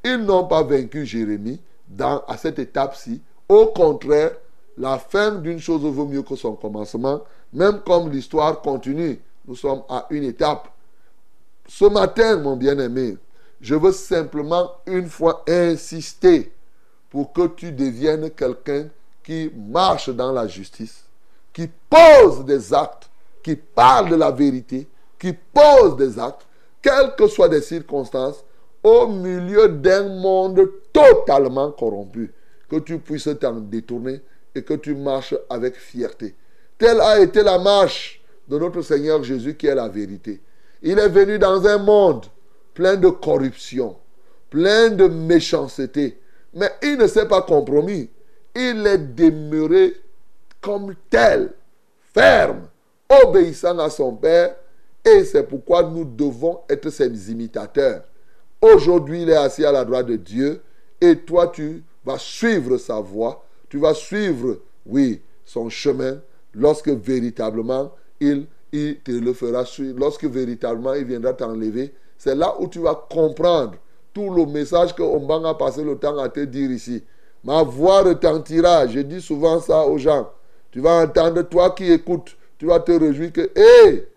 Ils 0.04 0.18
n'ont 0.18 0.46
pas 0.46 0.62
vaincu 0.62 1.06
Jérémie 1.06 1.62
dans, 1.88 2.20
à 2.28 2.36
cette 2.36 2.60
étape-ci. 2.60 3.22
Au 3.48 3.68
contraire, 3.68 4.32
la 4.78 4.98
fin 4.98 5.32
d'une 5.32 5.60
chose 5.60 5.82
vaut 5.84 6.06
mieux 6.06 6.22
que 6.22 6.36
son 6.36 6.54
commencement. 6.56 7.22
Même 7.54 7.80
comme 7.86 8.12
l'histoire 8.12 8.62
continue, 8.62 9.22
nous 9.48 9.56
sommes 9.56 9.84
à 9.88 10.06
une 10.10 10.24
étape. 10.24 10.68
Ce 11.68 11.86
matin, 11.86 12.38
mon 12.38 12.58
bien-aimé, 12.58 13.18
je 13.62 13.76
veux 13.76 13.94
simplement 13.94 14.72
une 14.86 15.08
fois 15.08 15.46
insister 15.48 16.52
pour 17.10 17.32
que 17.32 17.48
tu 17.48 17.72
deviennes 17.72 18.30
quelqu'un 18.32 18.88
qui 19.24 19.50
marche 19.56 20.10
dans 20.10 20.34
la 20.34 20.48
justice, 20.48 21.06
qui 21.54 21.70
pose 21.90 22.44
des 22.44 22.74
actes, 22.74 23.10
qui 23.44 23.56
parle 23.56 24.10
de 24.10 24.16
la 24.16 24.32
vérité, 24.32 24.88
qui 25.20 25.34
pose 25.34 25.98
des 25.98 26.18
actes, 26.18 26.48
quelles 26.82 27.16
que 27.16 27.28
soient 27.28 27.50
les 27.50 27.62
circonstances, 27.62 28.44
au 28.82 29.08
milieu 29.08 29.70
d'un 29.70 30.10
monde 30.20 30.70
totalement 30.92 31.72
corrompu, 31.72 32.32
que 32.70 32.78
tu 32.78 33.00
puisses 33.00 33.30
t'en 33.40 33.54
détourner 33.54 34.22
et 34.56 34.64
que 34.64 34.74
tu 34.74 34.96
marches 34.96 35.36
avec 35.50 35.76
fierté. 35.76 36.36
Telle 36.78 37.00
a 37.00 37.20
été 37.20 37.44
la 37.44 37.60
marche 37.60 38.22
de 38.48 38.58
notre 38.58 38.82
Seigneur 38.82 39.24
Jésus 39.24 39.56
qui 39.56 39.68
est 39.68 39.76
la 39.76 39.88
vérité. 39.88 40.42
Il 40.82 41.00
est 41.00 41.10
venu 41.10 41.40
dans 41.40 41.66
un 41.66 41.78
monde 41.78 42.26
plein 42.74 42.96
de 42.96 43.10
corruption, 43.10 43.96
plein 44.50 44.90
de 44.90 45.08
méchanceté, 45.08 46.20
mais 46.54 46.72
il 46.82 46.98
ne 46.98 47.08
s'est 47.08 47.28
pas 47.28 47.42
compromis. 47.42 48.10
Il 48.56 48.86
est 48.86 49.16
demeuré 49.16 49.96
comme 50.60 50.94
tel, 51.10 51.54
ferme, 52.14 52.68
obéissant 53.24 53.78
à 53.80 53.90
son 53.90 54.14
Père, 54.16 54.56
et 55.06 55.24
c'est 55.26 55.44
pourquoi 55.44 55.84
nous 55.84 56.06
devons 56.06 56.60
être 56.70 56.90
ses 56.90 57.32
imitateurs. 57.32 58.04
Aujourd'hui, 58.62 59.24
il 59.24 59.30
est 59.30 59.36
assis 59.36 59.66
à 59.66 59.72
la 59.72 59.84
droite 59.84 60.08
de 60.08 60.16
Dieu, 60.16 60.62
et 61.02 61.18
toi, 61.18 61.48
tu 61.48 61.84
vas 62.06 62.18
suivre 62.18 62.78
sa 62.78 63.00
voie, 63.00 63.44
tu 63.70 63.78
vas 63.78 63.94
suivre, 63.94 64.60
oui, 64.86 65.22
son 65.44 65.70
chemin, 65.70 66.20
lorsque 66.54 66.90
véritablement 66.90 67.92
il, 68.20 68.48
il 68.72 69.00
te 69.00 69.12
le 69.12 69.34
fera 69.34 69.66
suivre, 69.66 70.00
lorsque 70.00 70.26
véritablement 70.26 70.94
il 70.94 71.06
viendra 71.06 71.34
t'enlever, 71.34 71.94
c'est 72.18 72.36
là 72.36 72.56
où 72.60 72.68
tu 72.68 72.80
vas 72.80 72.96
comprendre 73.10 73.74
tout 74.14 74.30
le 74.30 74.46
message 74.46 74.96
que 74.96 75.02
Omban 75.02 75.44
a 75.44 75.56
passé 75.56 75.84
le 75.84 75.98
temps 75.98 76.18
à 76.20 76.30
te 76.30 76.40
dire 76.40 76.72
ici. 76.72 77.04
Ma 77.44 77.64
voix 77.64 78.04
retentira. 78.04 78.88
Je 78.88 79.00
dis 79.00 79.22
souvent 79.22 79.60
ça 79.60 79.86
aux 79.86 79.98
gens. 79.98 80.30
Tu 80.72 80.80
vas 80.80 81.04
entendre, 81.04 81.42
toi 81.42 81.72
qui 81.72 81.92
écoutes, 81.92 82.38
tu 82.64 82.68
vas 82.70 82.80
te 82.80 82.94
réjouir 82.94 83.34
que, 83.34 83.42
hé, 83.58 84.08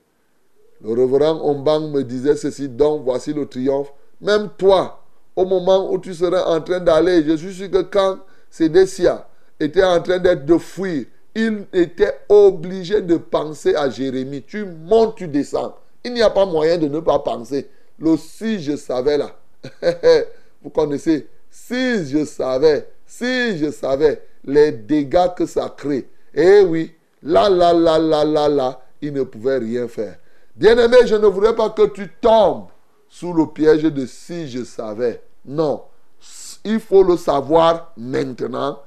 le 0.80 0.92
révérend 0.92 1.40
Ombang 1.42 1.90
me 1.90 2.04
disait 2.04 2.36
ceci, 2.36 2.68
donc 2.68 3.02
voici 3.02 3.32
le 3.32 3.44
triomphe. 3.46 3.92
Même 4.20 4.50
toi, 4.56 5.02
au 5.34 5.44
moment 5.44 5.92
où 5.92 5.98
tu 5.98 6.14
serais 6.14 6.44
en 6.44 6.60
train 6.60 6.78
d'aller, 6.78 7.24
je 7.24 7.34
suis 7.34 7.52
sûr 7.52 7.68
que 7.68 7.82
quand 7.82 8.18
Sédécia 8.48 9.26
était 9.58 9.82
en 9.82 10.00
train 10.00 10.20
d'être 10.20 10.46
de 10.46 10.58
fuir, 10.58 11.06
il 11.34 11.66
était 11.72 12.20
obligé 12.28 13.02
de 13.02 13.16
penser 13.16 13.74
à 13.74 13.90
Jérémie. 13.90 14.44
Tu 14.46 14.64
montes, 14.64 15.16
tu 15.16 15.26
descends. 15.26 15.74
Il 16.04 16.14
n'y 16.14 16.22
a 16.22 16.30
pas 16.30 16.46
moyen 16.46 16.78
de 16.78 16.86
ne 16.86 17.00
pas 17.00 17.18
penser. 17.18 17.68
Le 17.98 18.16
si 18.16 18.62
je 18.62 18.76
savais 18.76 19.18
là. 19.18 19.36
Vous 20.62 20.70
connaissez 20.70 21.26
Si 21.50 22.06
je 22.06 22.24
savais, 22.24 22.86
si 23.06 23.58
je 23.58 23.72
savais 23.72 24.22
les 24.44 24.70
dégâts 24.70 25.34
que 25.36 25.46
ça 25.46 25.74
crée. 25.76 26.08
Eh 26.32 26.60
oui, 26.60 26.95
là, 27.22 27.48
là, 27.48 27.72
là, 27.72 27.98
là, 27.98 28.24
là, 28.24 28.48
là, 28.48 28.80
il 29.00 29.12
ne 29.12 29.22
pouvait 29.22 29.58
rien 29.58 29.88
faire. 29.88 30.16
Bien-aimé, 30.54 30.96
je 31.06 31.14
ne 31.14 31.26
voudrais 31.26 31.54
pas 31.54 31.70
que 31.70 31.86
tu 31.88 32.08
tombes 32.20 32.66
sous 33.08 33.32
le 33.32 33.46
piège 33.46 33.82
de 33.82 34.06
si 34.06 34.48
je 34.48 34.64
savais. 34.64 35.22
Non, 35.44 35.82
il 36.64 36.80
faut 36.80 37.02
le 37.02 37.16
savoir 37.16 37.92
maintenant. 37.96 38.78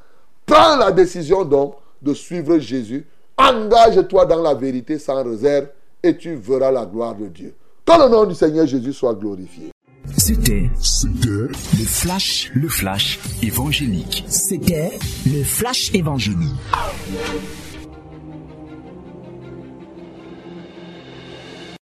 Prends 0.46 0.78
la 0.78 0.92
décision 0.92 1.46
donc 1.46 1.76
de 2.02 2.14
suivre 2.14 2.58
Jésus. 2.58 3.06
Engage-toi 3.38 4.26
dans 4.26 4.42
la 4.42 4.54
vérité 4.54 5.00
sans 5.00 5.24
réserve 5.24 5.68
et 6.04 6.18
tu 6.18 6.36
verras 6.36 6.72
la 6.72 6.86
gloire 6.86 7.16
de 7.16 7.28
Dieu. 7.28 7.54
Que 7.86 7.94
le 7.94 8.10
nom 8.10 8.26
du 8.26 8.36
Seigneur 8.36 8.66
Jésus 8.68 8.94
soit 8.94 9.14
glorifié. 9.14 9.72
C'était 10.18 10.70
le 10.84 11.50
flash, 11.86 12.52
le 12.54 12.68
flash 12.68 13.20
évangélique. 13.42 14.26
C'était 14.28 14.98
le 15.26 15.44
flash 15.44 15.94
évangélique. 15.94 16.56